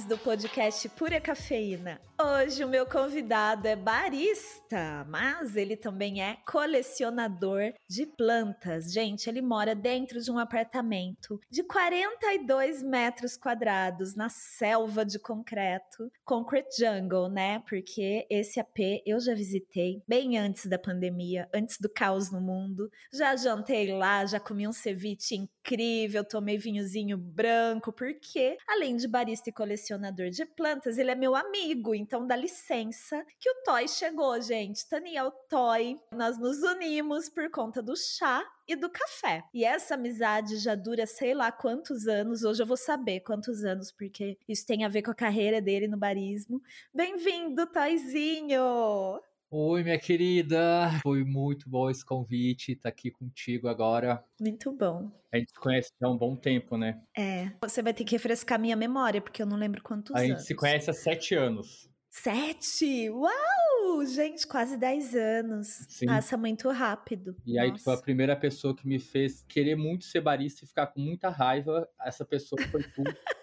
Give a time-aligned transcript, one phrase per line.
[0.00, 2.00] do podcast Pura Cafeína!
[2.24, 8.92] Hoje o meu convidado é barista, mas ele também é colecionador de plantas.
[8.92, 16.12] Gente, ele mora dentro de um apartamento de 42 metros quadrados na selva de concreto,
[16.24, 17.58] Concrete Jungle, né?
[17.68, 22.88] Porque esse AP eu já visitei bem antes da pandemia, antes do caos no mundo.
[23.12, 29.50] Já jantei lá, já comi um ceviche incrível, tomei vinhozinho branco, porque além de barista
[29.50, 34.40] e colecionador de plantas, ele é meu amigo, então dá licença que o Toy chegou,
[34.40, 34.88] gente.
[34.88, 39.42] Taniel Toy, nós nos unimos por conta do chá e do café.
[39.54, 43.90] E essa amizade já dura sei lá quantos anos, hoje eu vou saber quantos anos,
[43.90, 46.62] porque isso tem a ver com a carreira dele no barismo.
[46.94, 49.20] Bem-vindo, Toyzinho!
[49.54, 50.90] Oi, minha querida.
[51.02, 54.24] Foi muito bom esse convite, estar tá aqui contigo agora.
[54.40, 55.12] Muito bom.
[55.30, 57.02] A gente se conhece há um bom tempo, né?
[57.14, 57.52] É.
[57.60, 60.22] Você vai ter que refrescar minha memória, porque eu não lembro quantos anos.
[60.22, 60.46] A gente anos.
[60.46, 61.91] se conhece há sete anos.
[62.12, 63.08] Sete?
[63.08, 64.04] Uau!
[64.04, 65.86] Gente, quase dez anos.
[65.88, 66.04] Sim.
[66.06, 67.34] Passa muito rápido.
[67.46, 67.72] E Nossa.
[67.72, 71.00] aí, foi a primeira pessoa que me fez querer muito ser barista e ficar com
[71.00, 71.88] muita raiva.
[72.04, 73.02] Essa pessoa foi tu.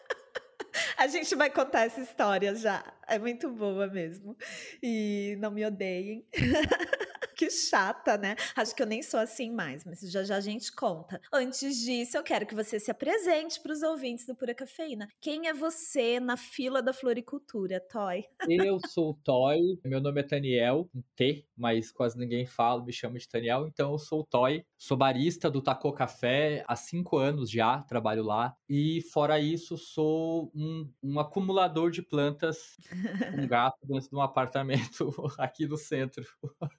[0.97, 2.83] A gente vai contar essa história já.
[3.07, 4.37] É muito boa mesmo.
[4.83, 6.23] E não me odeiem.
[7.39, 8.35] que chata, né?
[8.53, 11.21] Acho que eu nem sou assim mais, mas já já a gente conta.
[11.31, 15.07] Antes disso, eu quero que você se apresente para os ouvintes do Pura Cafeína.
[15.21, 18.25] Quem é você na fila da floricultura, Toy?
[18.49, 22.91] Eu sou o Toy, meu nome é Taniel, um T, mas quase ninguém fala, me
[22.91, 24.65] chama de Taniel, então eu sou o Toy.
[24.77, 28.53] Sou barista do Taco Café há cinco anos já, trabalho lá.
[28.67, 32.75] E fora isso, sou um, um acumulador de plantas,
[33.37, 36.25] um gato dentro de um apartamento aqui no centro.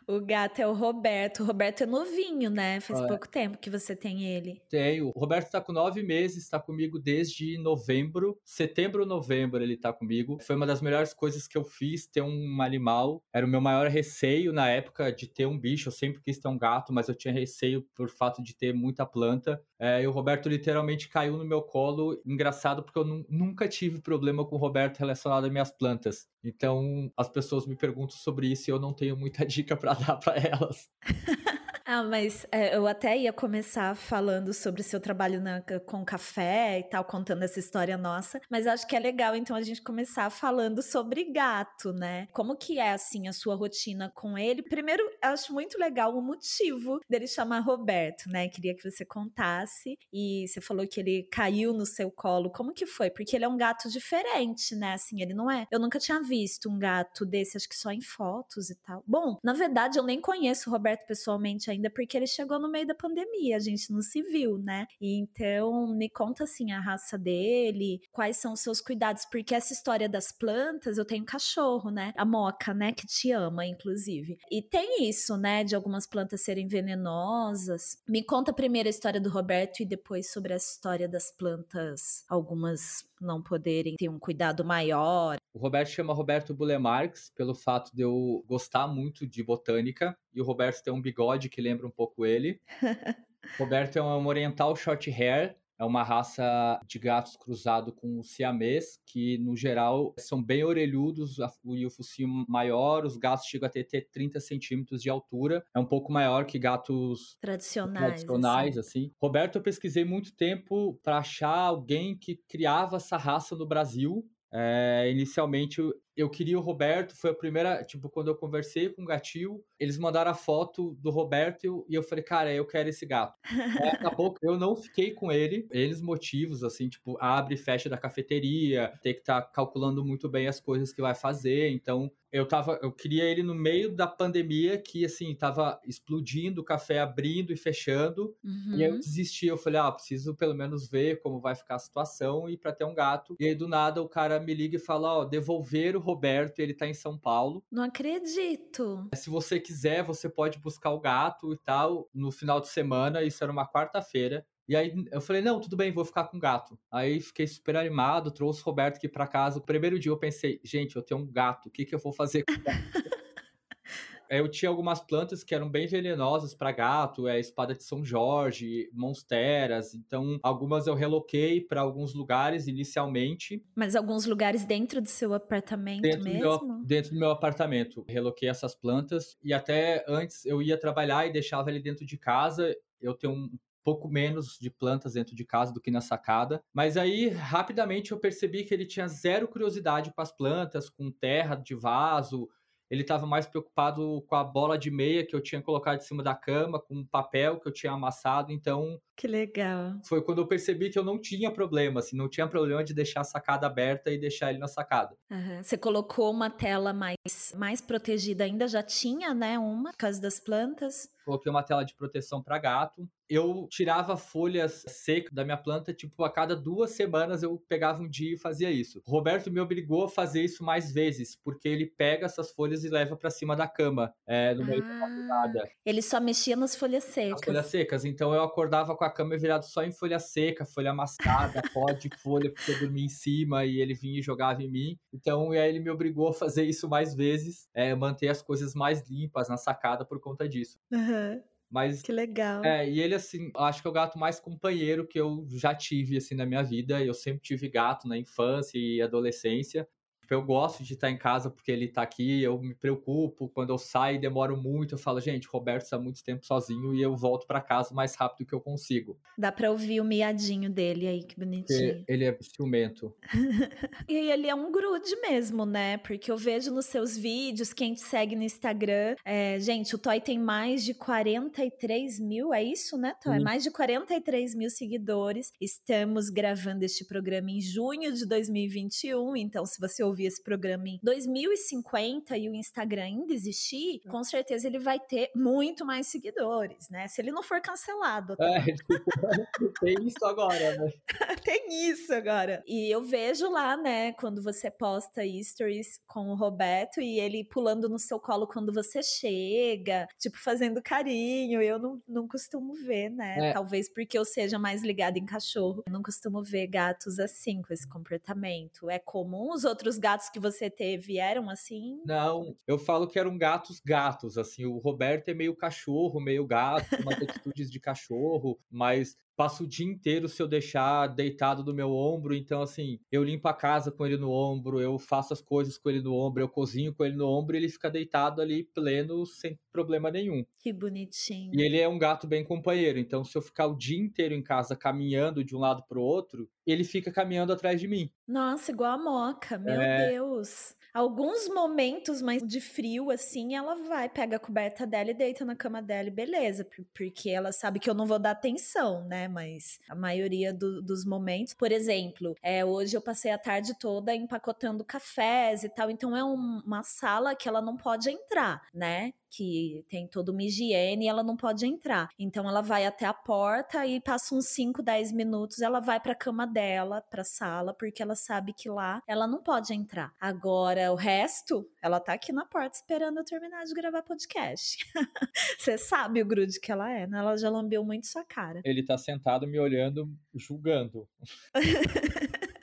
[0.06, 1.43] O gato gato é o Roberto.
[1.43, 2.81] O Roberto é novinho, né?
[2.81, 3.06] Faz é.
[3.06, 4.61] pouco tempo que você tem ele.
[4.69, 5.12] Tenho.
[5.15, 8.38] O Roberto tá com nove meses, tá comigo desde novembro.
[8.44, 10.38] Setembro, novembro ele tá comigo.
[10.43, 13.22] Foi uma das melhores coisas que eu fiz, ter um animal.
[13.33, 15.88] Era o meu maior receio na época de ter um bicho.
[15.88, 19.06] Eu sempre quis ter um gato, mas eu tinha receio por fato de ter muita
[19.06, 19.62] planta.
[19.78, 22.21] É, e o Roberto literalmente caiu no meu colo.
[22.27, 26.28] Engraçado, porque eu nunca tive problema com o Roberto relacionado às minhas plantas.
[26.43, 30.17] Então, as pessoas me perguntam sobre isso e eu não tenho muita dica para dar
[30.17, 30.89] para elas.
[31.93, 36.78] Ah, mas é, eu até ia começar falando sobre o seu trabalho na, com café
[36.78, 40.31] e tal, contando essa história nossa, mas acho que é legal então a gente começar
[40.31, 42.29] falando sobre gato, né?
[42.33, 44.62] Como que é assim a sua rotina com ele?
[44.62, 48.49] Primeiro, eu acho muito legal o motivo dele chamar Roberto, né?
[48.49, 52.53] Queria que você contasse e você falou que ele caiu no seu colo.
[52.53, 53.11] Como que foi?
[53.11, 54.93] Porque ele é um gato diferente, né?
[54.93, 55.67] Assim, ele não é.
[55.73, 59.03] Eu nunca tinha visto um gato desse, acho que só em fotos e tal.
[59.05, 62.71] Bom, na verdade eu nem conheço o Roberto pessoalmente ainda ainda porque ele chegou no
[62.71, 64.87] meio da pandemia, a gente não se viu, né?
[65.01, 70.09] Então, me conta assim a raça dele, quais são os seus cuidados, porque essa história
[70.09, 72.13] das plantas, eu tenho cachorro, né?
[72.17, 74.39] A Moca, né, que te ama, inclusive.
[74.51, 77.97] E tem isso, né, de algumas plantas serem venenosas.
[78.09, 83.09] Me conta primeiro a história do Roberto e depois sobre a história das plantas, algumas
[83.20, 85.36] não poderem ter um cuidado maior.
[85.53, 90.44] O Roberto chama Roberto Bulemarx pelo fato de eu gostar muito de botânica e o
[90.44, 92.60] Roberto tem um bigode que lembra um pouco ele.
[93.58, 99.01] Roberto é um oriental short hair, é uma raça de gatos cruzado com o siamês,
[99.07, 101.39] que no geral são bem orelhudos
[101.75, 103.07] e o focinho maior.
[103.07, 105.65] Os gatos chegam a ter, ter 30 centímetros de altura.
[105.75, 108.23] É um pouco maior que gatos tradicionais.
[108.23, 109.05] tradicionais assim.
[109.07, 109.13] assim.
[109.19, 114.29] Roberto, eu pesquisei muito tempo para achar alguém que criava essa raça no Brasil.
[114.53, 115.81] É, inicialmente
[116.20, 119.98] eu queria o Roberto, foi a primeira, tipo, quando eu conversei com o Gatil, eles
[119.98, 123.38] mandaram a foto do Roberto e eu falei, cara, eu quero esse gato.
[123.44, 127.88] Aí, acabou que eu não fiquei com ele, eles motivos, assim, tipo, abre e fecha
[127.88, 132.11] da cafeteria, tem que estar tá calculando muito bem as coisas que vai fazer, então
[132.32, 137.00] eu tava, eu queria ele no meio da pandemia que assim tava explodindo o café
[137.00, 138.77] abrindo e fechando uhum.
[138.77, 142.49] e eu desisti eu falei ah preciso pelo menos ver como vai ficar a situação
[142.49, 145.19] e para ter um gato e aí do nada o cara me liga e fala
[145.19, 147.65] ó devolver o Roberto, ele tá em São Paulo.
[147.71, 149.09] Não acredito.
[149.15, 153.43] Se você quiser, você pode buscar o gato e tal no final de semana, isso
[153.43, 154.44] era uma quarta-feira.
[154.70, 156.78] E aí eu falei, não, tudo bem, vou ficar com o gato.
[156.93, 159.58] Aí fiquei super animado, trouxe o Roberto aqui para casa.
[159.58, 162.12] O primeiro dia eu pensei, gente, eu tenho um gato, o que, que eu vou
[162.12, 162.81] fazer com o gato?
[164.31, 168.88] eu tinha algumas plantas que eram bem venenosas para gato, é espada de São Jorge,
[168.93, 169.93] monsteras.
[169.93, 173.61] Então, algumas eu reloquei para alguns lugares inicialmente.
[173.75, 176.58] Mas alguns lugares dentro do seu apartamento dentro mesmo?
[176.58, 178.05] Do meu, dentro do meu apartamento.
[178.06, 182.73] Reloquei essas plantas e até antes eu ia trabalhar e deixava ele dentro de casa.
[183.00, 183.50] Eu tenho um
[183.85, 186.62] pouco menos de plantas dentro de casa do que na sacada.
[186.73, 191.55] Mas aí, rapidamente, eu percebi que ele tinha zero curiosidade com as plantas, com terra
[191.55, 192.49] de vaso,
[192.91, 196.25] ele estava mais preocupado com a bola de meia que eu tinha colocado em cima
[196.25, 198.50] da cama, com o papel que eu tinha amassado.
[198.50, 199.00] Então.
[199.17, 200.00] Que legal.
[200.05, 203.21] Foi quando eu percebi que eu não tinha problema, assim, não tinha problema de deixar
[203.21, 205.17] a sacada aberta e deixar ele na sacada.
[205.31, 205.62] Uhum.
[205.62, 209.56] Você colocou uma tela mais, mais protegida ainda, já tinha, né?
[209.56, 211.09] Uma, por causa das plantas.
[211.25, 216.25] Coloquei uma tela de proteção para gato eu tirava folhas secas da minha planta, tipo,
[216.25, 219.00] a cada duas semanas eu pegava um dia e fazia isso.
[219.06, 222.88] O Roberto me obrigou a fazer isso mais vezes, porque ele pega essas folhas e
[222.88, 225.71] leva para cima da cama, é, no meio ah, da madrugada.
[225.87, 227.31] Ele só mexia nas folhas secas.
[227.31, 230.91] Nas folhas secas, então eu acordava com a cama virada só em folha seca, folha
[230.91, 234.69] amassada, pó de folha, porque eu dormia em cima e ele vinha e jogava em
[234.69, 234.99] mim.
[235.12, 238.75] Então, e aí ele me obrigou a fazer isso mais vezes, é, manter as coisas
[238.75, 240.81] mais limpas na sacada por conta disso.
[240.91, 241.41] Uhum.
[241.70, 242.02] Mas.
[242.02, 242.64] Que legal.
[242.64, 246.17] É, e ele, assim, acho que é o gato mais companheiro que eu já tive,
[246.17, 247.02] assim, na minha vida.
[247.02, 249.88] Eu sempre tive gato na infância e adolescência.
[250.31, 253.49] Tipo, eu gosto de estar em casa porque ele está aqui, eu me preocupo.
[253.49, 256.94] Quando eu saio e demoro muito, eu falo, gente, o Roberto está muito tempo sozinho
[256.94, 259.19] e eu volto para casa o mais rápido que eu consigo.
[259.37, 261.97] Dá para ouvir o miadinho dele aí, que bonitinho.
[261.97, 263.12] Porque ele é ciumento.
[264.09, 265.99] e ele é um grude mesmo, né?
[265.99, 269.17] Porque eu vejo nos seus vídeos, quem te segue no Instagram.
[269.25, 273.38] É, gente, o Toy tem mais de 43 mil, é isso, né, Toy?
[273.38, 273.44] Sim.
[273.44, 275.50] Mais de 43 mil seguidores.
[275.61, 280.88] Estamos gravando este programa em junho de 2021, então se você ouvir ouvir esse programa
[280.88, 286.88] em 2050 e o Instagram ainda existir, com certeza ele vai ter muito mais seguidores,
[286.90, 287.08] né?
[287.08, 288.37] Se ele não for cancelado.
[288.37, 288.46] Tá?
[288.46, 288.64] É,
[289.81, 290.93] tem isso agora, né?
[291.44, 292.62] tem isso agora.
[292.67, 297.88] E eu vejo lá, né, quando você posta stories com o Roberto e ele pulando
[297.88, 301.62] no seu colo quando você chega, tipo, fazendo carinho.
[301.62, 303.50] Eu não, não costumo ver, né?
[303.50, 303.52] É.
[303.52, 305.82] Talvez porque eu seja mais ligada em cachorro.
[305.87, 308.90] Eu não costumo ver gatos assim, com esse comportamento.
[308.90, 312.01] É comum os outros gatos gatos que você teve eram assim?
[312.05, 316.87] Não, eu falo que eram gatos gatos, assim, o Roberto é meio cachorro, meio gato,
[317.01, 321.90] umas atitudes de cachorro, mas passo o dia inteiro se eu deixar deitado no meu
[321.92, 322.34] ombro.
[322.34, 325.88] Então, assim, eu limpo a casa com ele no ombro, eu faço as coisas com
[325.88, 329.25] ele no ombro, eu cozinho com ele no ombro e ele fica deitado ali pleno,
[329.25, 330.44] sem problema nenhum.
[330.58, 331.58] Que bonitinho.
[331.58, 332.98] E ele é um gato bem companheiro.
[332.98, 336.46] Então, se eu ficar o dia inteiro em casa caminhando de um lado pro outro,
[336.66, 338.10] ele fica caminhando atrás de mim.
[338.28, 340.10] Nossa, igual a moca, meu é...
[340.10, 345.44] Deus alguns momentos mais de frio, assim, ela vai, pega a coberta dela e deita
[345.44, 349.28] na cama dela e beleza, porque ela sabe que eu não vou dar atenção, né?
[349.28, 354.14] Mas a maioria do, dos momentos, por exemplo, é, hoje eu passei a tarde toda
[354.14, 359.12] empacotando cafés e tal, então é um, uma sala que ela não pode entrar, né?
[359.31, 362.10] que tem toda uma higiene e ela não pode entrar.
[362.19, 366.12] Então ela vai até a porta e passa uns 5, 10 minutos, ela vai para
[366.12, 370.12] a cama dela, para a sala, porque ela sabe que lá ela não pode entrar.
[370.20, 374.79] Agora o resto, ela tá aqui na porta esperando eu terminar de gravar podcast.
[375.59, 377.19] Você sabe o grude que ela é, né?
[377.19, 378.61] Ela já lambeu muito sua cara.
[378.65, 381.09] Ele tá sentado me olhando, julgando.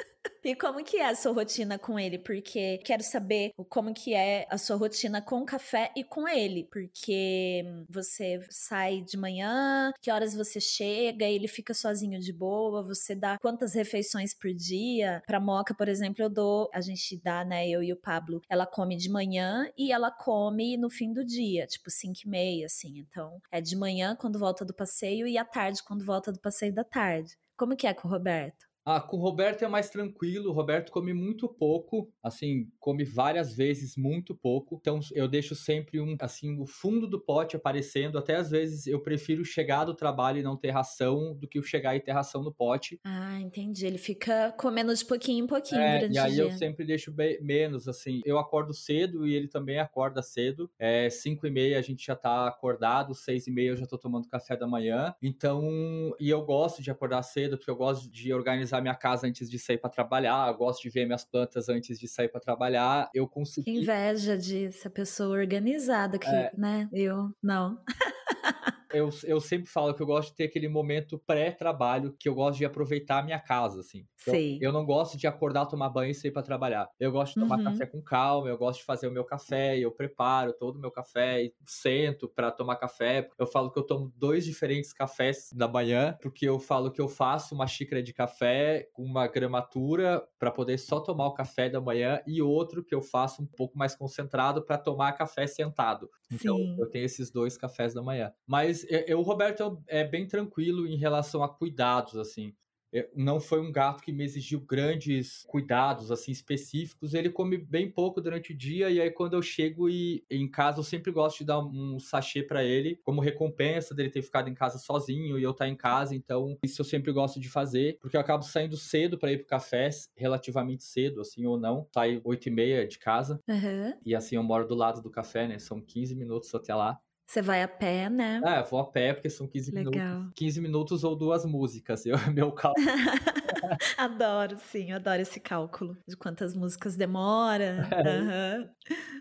[0.47, 2.17] E como que é a sua rotina com ele?
[2.17, 6.69] Porque quero saber como que é a sua rotina com o café e com ele.
[6.71, 13.13] Porque você sai de manhã, que horas você chega, ele fica sozinho de boa, você
[13.13, 15.21] dá quantas refeições por dia?
[15.27, 18.65] Pra Moca, por exemplo, eu dou, a gente dá, né, eu e o Pablo, ela
[18.65, 22.99] come de manhã e ela come no fim do dia, tipo 5 e meia, assim.
[22.99, 26.73] Então, é de manhã quando volta do passeio e à tarde quando volta do passeio
[26.73, 27.35] da tarde.
[27.57, 28.66] Como que é com o Roberto?
[28.89, 30.49] Ah, com o Roberto é mais tranquilo.
[30.49, 34.77] O Roberto come muito pouco, assim, come várias vezes muito pouco.
[34.79, 38.17] Então eu deixo sempre um, assim, o fundo do pote aparecendo.
[38.17, 41.97] Até às vezes eu prefiro chegar do trabalho e não ter ração do que chegar
[41.97, 42.97] e ter ração no pote.
[43.03, 43.85] Ah, entendi.
[43.85, 46.43] Ele fica comendo de pouquinho em pouquinho é, durante e aí dia.
[46.43, 48.21] eu sempre deixo bem, menos, assim.
[48.23, 50.71] Eu acordo cedo e ele também acorda cedo.
[50.79, 53.97] É cinco e meia a gente já tá acordado, seis e meia eu já tô
[53.97, 55.13] tomando café da manhã.
[55.21, 59.27] Então, e eu gosto de acordar cedo porque eu gosto de organizar organizar minha casa
[59.27, 62.39] antes de sair para trabalhar, eu gosto de ver minhas plantas antes de sair para
[62.39, 63.09] trabalhar.
[63.13, 63.71] Eu consegui.
[63.71, 66.51] Que inveja disso, a pessoa organizada que, é...
[66.57, 66.87] né?
[66.91, 67.81] Eu não.
[68.97, 72.57] eu, eu sempre falo que eu gosto de ter aquele momento pré-trabalho, que eu gosto
[72.57, 74.05] de aproveitar a minha casa, assim.
[74.21, 74.57] Então, Sei.
[74.61, 76.89] Eu não gosto de acordar, tomar banho e sair para trabalhar.
[76.99, 77.63] Eu gosto de tomar uhum.
[77.63, 80.91] café com calma, eu gosto de fazer o meu café, eu preparo todo o meu
[80.91, 83.29] café e sento para tomar café.
[83.37, 87.07] Eu falo que eu tomo dois diferentes cafés da manhã, porque eu falo que eu
[87.07, 91.81] faço uma xícara de café com uma gramatura para poder só tomar o café da
[91.81, 96.09] manhã e outro que eu faço um pouco mais concentrado para tomar café sentado.
[96.31, 96.75] Então, Sim.
[96.79, 98.31] eu tenho esses dois cafés da manhã.
[98.45, 102.53] Mas eu, o Roberto é bem tranquilo em relação a cuidados, assim.
[102.93, 107.13] É, não foi um gato que me exigiu grandes cuidados assim específicos.
[107.13, 110.79] Ele come bem pouco durante o dia e aí quando eu chego e em casa
[110.79, 114.53] eu sempre gosto de dar um sachê para ele como recompensa dele ter ficado em
[114.53, 116.15] casa sozinho e eu estar tá em casa.
[116.15, 119.47] Então isso eu sempre gosto de fazer porque eu acabo saindo cedo para ir pro
[119.47, 121.87] café, relativamente cedo assim ou não.
[121.93, 123.93] Saio oito e meia de casa uhum.
[124.05, 125.59] e assim eu moro do lado do café, né?
[125.59, 126.99] São 15 minutos até lá.
[127.27, 128.41] Você vai a pé, né?
[128.45, 129.91] É, vou a pé, porque são 15 Legal.
[129.91, 130.33] minutos.
[130.33, 132.05] 15 minutos ou duas músicas.
[132.05, 132.87] Eu, meu cálculo.
[133.97, 137.85] adoro, sim, adoro esse cálculo de quantas músicas demora.
[137.97, 138.59] É.
[138.59, 138.69] Uhum.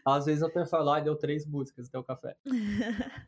[0.05, 2.37] Às vezes eu até falo, ah, deu três músicas até o café.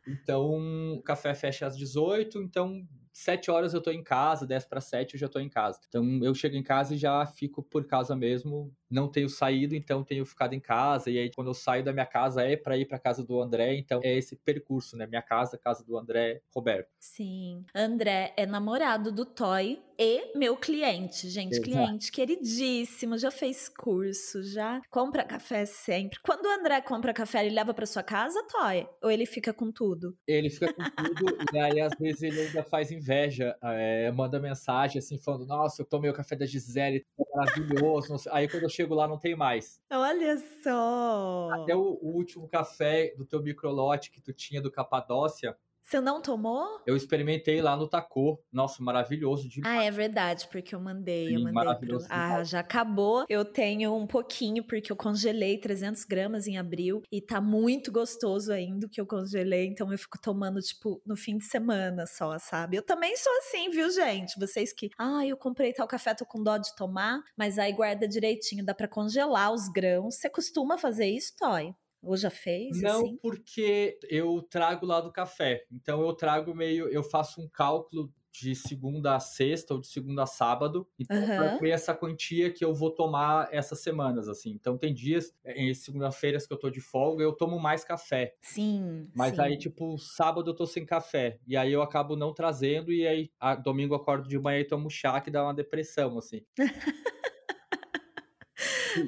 [0.07, 2.87] então, o café fecha às 18, então
[3.19, 5.81] 7 horas eu tô em casa, 10 para 7 eu já tô em casa.
[5.89, 8.73] Então eu chego em casa e já fico por casa mesmo.
[8.89, 11.11] Não tenho saído, então tenho ficado em casa.
[11.11, 13.75] E aí quando eu saio da minha casa é para ir para casa do André,
[13.75, 15.05] então é esse percurso, né?
[15.05, 16.89] Minha casa, casa do André, Roberto.
[16.97, 17.65] Sim.
[17.75, 21.69] André é namorado do Toy e meu cliente, gente, Exato.
[21.69, 26.17] cliente queridíssimo, já fez curso, já compra café sempre.
[26.23, 28.87] Quando o André compra café, ele leva para sua casa, Toy?
[29.03, 30.17] Ou ele fica com tudo?
[30.25, 34.99] Ele fica com tudo e aí às vezes ele ainda faz inveja, é, manda mensagem
[34.99, 38.15] assim, falando: Nossa, eu tomei o café da Gisele, tá maravilhoso.
[38.31, 39.81] Aí quando eu chego lá, não tem mais.
[39.91, 41.49] Olha só!
[41.51, 45.57] Até o, o último café do teu microlote que tu tinha do Capadócia,
[45.89, 46.81] você não tomou?
[46.85, 48.39] Eu experimentei lá no Tacô.
[48.53, 49.79] Nossa, maravilhoso demais.
[49.79, 51.29] Ah, é verdade, porque eu mandei.
[51.29, 52.15] Sim, eu mandei maravilhoso pro...
[52.15, 53.25] Ah, já acabou.
[53.27, 57.01] Eu tenho um pouquinho, porque eu congelei 300 gramas em abril.
[57.11, 59.65] E tá muito gostoso ainda o que eu congelei.
[59.65, 62.77] Então eu fico tomando, tipo, no fim de semana só, sabe?
[62.77, 64.39] Eu também sou assim, viu, gente?
[64.39, 64.91] Vocês que.
[64.95, 67.19] Ah, eu comprei tal café, tô com dó de tomar.
[67.35, 70.17] Mas aí guarda direitinho, dá para congelar os grãos.
[70.17, 71.73] Você costuma fazer isso, Toy?
[72.01, 72.81] Ou já fez?
[72.81, 73.17] Não, assim?
[73.17, 75.65] porque eu trago lá do café.
[75.71, 76.87] Então eu trago meio.
[76.87, 80.87] Eu faço um cálculo de segunda a sexta ou de segunda a sábado.
[80.97, 81.57] Então, uhum.
[81.57, 84.51] comer essa quantia que eu vou tomar essas semanas, assim.
[84.51, 88.35] Então, tem dias, eh, em segunda-feiras que eu tô de folga, eu tomo mais café.
[88.41, 89.09] Sim.
[89.13, 89.41] Mas sim.
[89.41, 91.39] aí, tipo, sábado eu tô sem café.
[91.47, 94.65] E aí eu acabo não trazendo, e aí a, domingo eu acordo de manhã e
[94.65, 96.41] tomo chá, que dá uma depressão, assim.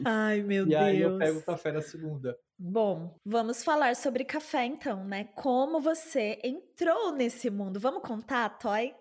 [0.05, 0.81] Ai, meu e Deus.
[0.81, 2.37] E aí eu pego o café na segunda.
[2.57, 5.25] Bom, vamos falar sobre café então, né?
[5.35, 7.79] Como você entrou nesse mundo?
[7.79, 8.93] Vamos contar, Toy?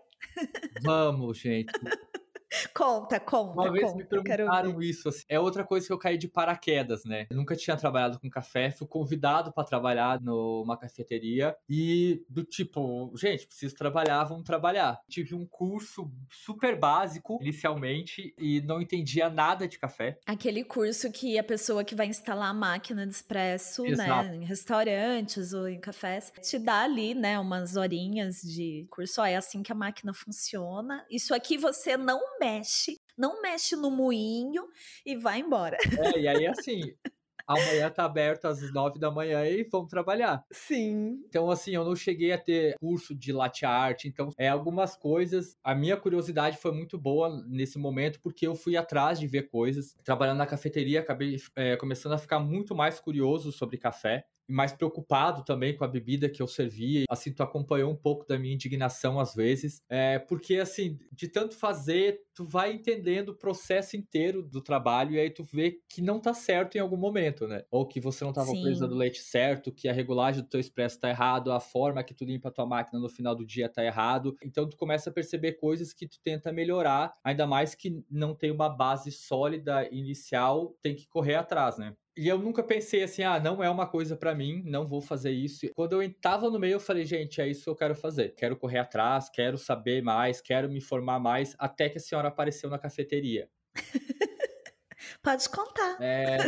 [0.83, 1.73] Vamos, gente.
[2.75, 3.53] Conta, conta.
[3.53, 5.09] Uma vez conta, me perguntaram isso.
[5.09, 7.27] Assim, é outra coisa que eu caí de paraquedas, né?
[7.31, 13.13] Eu nunca tinha trabalhado com café, fui convidado para trabalhar numa cafeteria e do tipo,
[13.17, 15.01] gente, preciso trabalhar, vamos trabalhar.
[15.09, 20.19] Tive um curso super básico inicialmente e não entendia nada de café.
[20.27, 24.29] Aquele curso que a pessoa que vai instalar a máquina de expresso, né, Exato.
[24.29, 29.21] né, em restaurantes ou em cafés, te dá ali, né, umas horinhas de curso.
[29.21, 31.05] Ó, é assim que a máquina funciona.
[31.11, 34.67] Isso aqui você não mexe, não mexe no moinho
[35.05, 35.77] e vai embora.
[35.99, 36.81] É, e aí assim,
[37.51, 40.45] amanhã tá aberto às nove da manhã e vamos trabalhar.
[40.53, 41.23] Sim.
[41.29, 45.57] Então, assim, eu não cheguei a ter curso de latte art, então, é algumas coisas.
[45.65, 49.97] A minha curiosidade foi muito boa nesse momento, porque eu fui atrás de ver coisas.
[50.05, 55.45] Trabalhando na cafeteria, acabei é, começando a ficar muito mais curioso sobre café mais preocupado
[55.45, 57.05] também com a bebida que eu servia.
[57.09, 61.55] Assim, tu acompanhou um pouco da minha indignação às vezes, é, porque assim, de tanto
[61.55, 66.19] fazer, tu vai entendendo o processo inteiro do trabalho e aí tu vê que não
[66.19, 67.65] tá certo em algum momento, né?
[67.71, 70.99] Ou que você não tava utilizando o leite certo, que a regulagem do teu expresso
[70.99, 73.85] tá errado, a forma que tu limpa a tua máquina no final do dia tá
[73.85, 74.37] errado.
[74.43, 78.51] Então tu começa a perceber coisas que tu tenta melhorar, ainda mais que não tem
[78.51, 81.95] uma base sólida inicial, tem que correr atrás, né?
[82.21, 85.31] E eu nunca pensei assim, ah, não é uma coisa para mim, não vou fazer
[85.31, 85.67] isso.
[85.75, 88.35] Quando eu estava no meio, eu falei, gente, é isso que eu quero fazer.
[88.37, 92.69] Quero correr atrás, quero saber mais, quero me informar mais, até que a senhora apareceu
[92.69, 93.49] na cafeteria.
[95.23, 95.97] Pode contar.
[96.01, 96.39] É...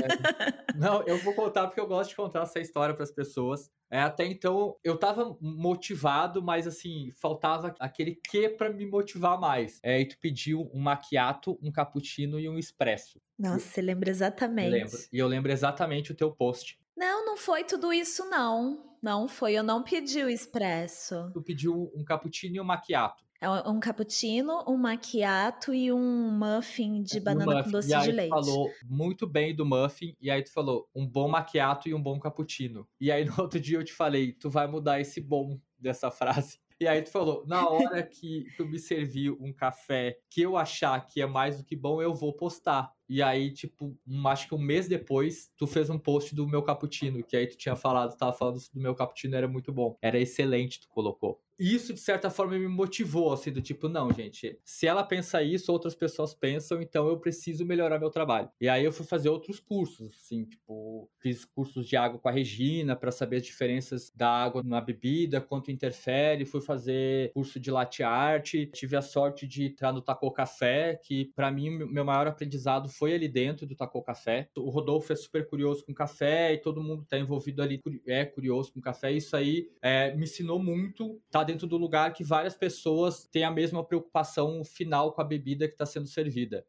[0.76, 3.70] Não, eu vou contar porque eu gosto de contar essa história para as pessoas.
[3.90, 9.78] É, até então eu tava motivado, mas assim, faltava aquele que para me motivar mais.
[9.82, 13.20] É, e tu pediu um macchiato, um cappuccino e um espresso.
[13.38, 14.70] Nossa, você lembra exatamente.
[14.70, 14.98] lembro.
[15.12, 16.80] E eu lembro exatamente o teu post.
[16.96, 18.96] Não, não foi tudo isso, não.
[19.02, 21.30] Não foi, eu não pedi o expresso.
[21.34, 23.22] Tu pediu um cappuccino e um macchiato.
[23.42, 27.64] É um cappuccino, um macchiato e um muffin de banana muffin.
[27.64, 28.30] com doce e aí de leite.
[28.30, 32.00] Tu falou muito bem do muffin e aí tu falou um bom macchiato e um
[32.00, 32.86] bom cappuccino.
[33.00, 36.60] E aí no outro dia eu te falei, tu vai mudar esse bom dessa frase.
[36.80, 41.00] E aí tu falou, na hora que tu me servir um café que eu achar
[41.06, 42.92] que é mais do que bom, eu vou postar.
[43.08, 46.62] E aí, tipo, um, acho que um mês depois, tu fez um post do meu
[46.62, 49.98] cappuccino, que aí tu tinha falado, tu tava falando do meu cappuccino, era muito bom.
[50.00, 54.58] Era excelente, tu colocou isso, de certa forma, me motivou, assim, do tipo, não, gente,
[54.64, 58.50] se ela pensa isso, outras pessoas pensam, então eu preciso melhorar meu trabalho.
[58.60, 62.32] E aí eu fui fazer outros cursos, assim, tipo, fiz cursos de água com a
[62.32, 67.70] Regina para saber as diferenças da água na bebida, quanto interfere, fui fazer curso de
[67.70, 72.26] latte art, tive a sorte de entrar no Taco Café, que para mim meu maior
[72.26, 74.48] aprendizado foi ali dentro do Taco Café.
[74.56, 78.72] O Rodolfo é super curioso com café e todo mundo tá envolvido ali é curioso
[78.72, 83.24] com café, isso aí é, me ensinou muito, tá dentro do lugar que várias pessoas
[83.24, 86.66] têm a mesma preocupação final com a bebida que está sendo servida.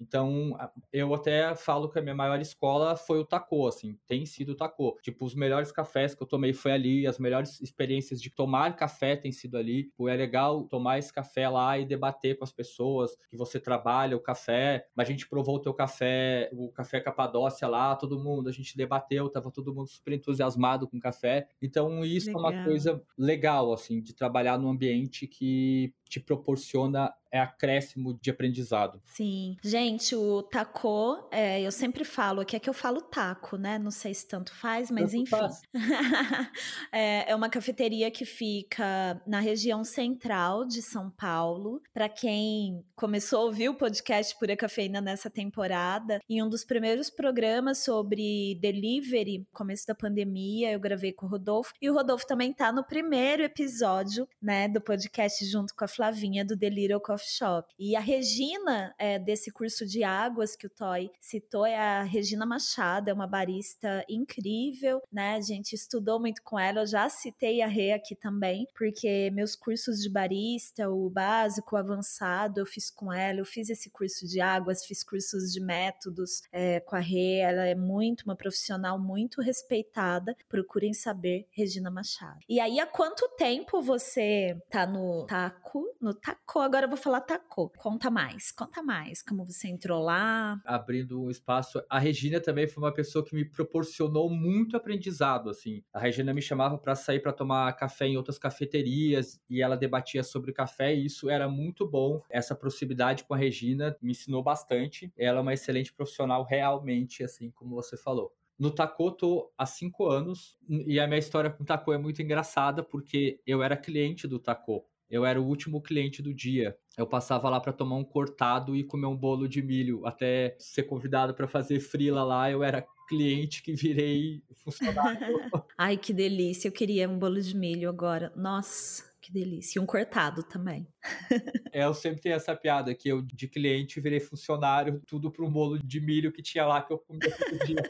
[0.00, 0.56] Então,
[0.92, 4.54] eu até falo que a minha maior escola foi o Taco, assim, tem sido o
[4.54, 4.96] Taco.
[5.02, 9.16] Tipo, os melhores cafés que eu tomei foi ali, as melhores experiências de tomar café
[9.16, 9.84] tem sido ali.
[9.84, 14.16] Tipo, é legal tomar esse café lá e debater com as pessoas que você trabalha
[14.16, 14.86] o café.
[14.96, 19.28] A gente provou o teu café, o café Capadócia lá, todo mundo, a gente debateu,
[19.28, 21.48] tava todo mundo super entusiasmado com o café.
[21.60, 22.52] Então, isso legal.
[22.52, 28.30] é uma coisa legal, assim, de trabalhar num ambiente que te proporciona é acréscimo de
[28.30, 29.00] aprendizado.
[29.04, 29.56] Sim.
[29.62, 33.78] Gente, o taco, é, eu sempre falo, aqui é que eu falo taco, né?
[33.78, 35.26] Não sei se tanto faz, mas tanto enfim.
[35.26, 35.62] Faz.
[36.92, 41.82] é, é, uma cafeteria que fica na região central de São Paulo.
[41.92, 47.10] Para quem começou a ouvir o podcast Pura Cafeína nessa temporada, em um dos primeiros
[47.10, 51.72] programas sobre delivery, começo da pandemia, eu gravei com o Rodolfo.
[51.80, 56.44] E o Rodolfo também tá no primeiro episódio, né, do podcast junto com a Flavinha
[56.44, 57.74] do Little Coffee Shop.
[57.76, 62.46] E a Regina é, desse curso de águas que o Toy citou é a Regina
[62.46, 65.34] Machado, é uma barista incrível, né?
[65.34, 69.56] A gente estudou muito com ela, eu já citei a Rê aqui também, porque meus
[69.56, 74.24] cursos de barista, o básico, o avançado, eu fiz com ela, eu fiz esse curso
[74.24, 79.00] de águas, fiz cursos de métodos é, com a Rê, ela é muito, uma profissional
[79.00, 82.38] muito respeitada, procurem saber, Regina Machado.
[82.48, 87.20] E aí, há quanto tempo você tá no taco, no taco, agora eu vou falar
[87.20, 87.72] taco.
[87.76, 90.60] Conta mais, conta mais, como você entrou lá.
[90.64, 91.82] Abrindo um espaço.
[91.88, 95.82] A Regina também foi uma pessoa que me proporcionou muito aprendizado, assim.
[95.92, 100.22] A Regina me chamava para sair para tomar café em outras cafeterias e ela debatia
[100.22, 102.22] sobre café e isso era muito bom.
[102.30, 105.12] Essa proximidade com a Regina me ensinou bastante.
[105.16, 108.32] Ela é uma excelente profissional realmente, assim como você falou.
[108.58, 112.20] No Taco tô há cinco anos e a minha história com o Taco é muito
[112.20, 116.76] engraçada porque eu era cliente do Taco eu era o último cliente do dia.
[116.96, 120.06] Eu passava lá para tomar um cortado e comer um bolo de milho.
[120.06, 125.38] Até ser convidado para fazer frila lá, eu era cliente que virei funcionário.
[125.78, 126.68] Ai, que delícia.
[126.68, 128.32] Eu queria um bolo de milho agora.
[128.36, 129.78] Nossa, que delícia.
[129.78, 130.88] E um cortado também.
[131.72, 135.78] é, eu sempre tenho essa piada que eu de cliente virei funcionário, tudo um bolo
[135.78, 137.82] de milho que tinha lá que eu comia todo dia.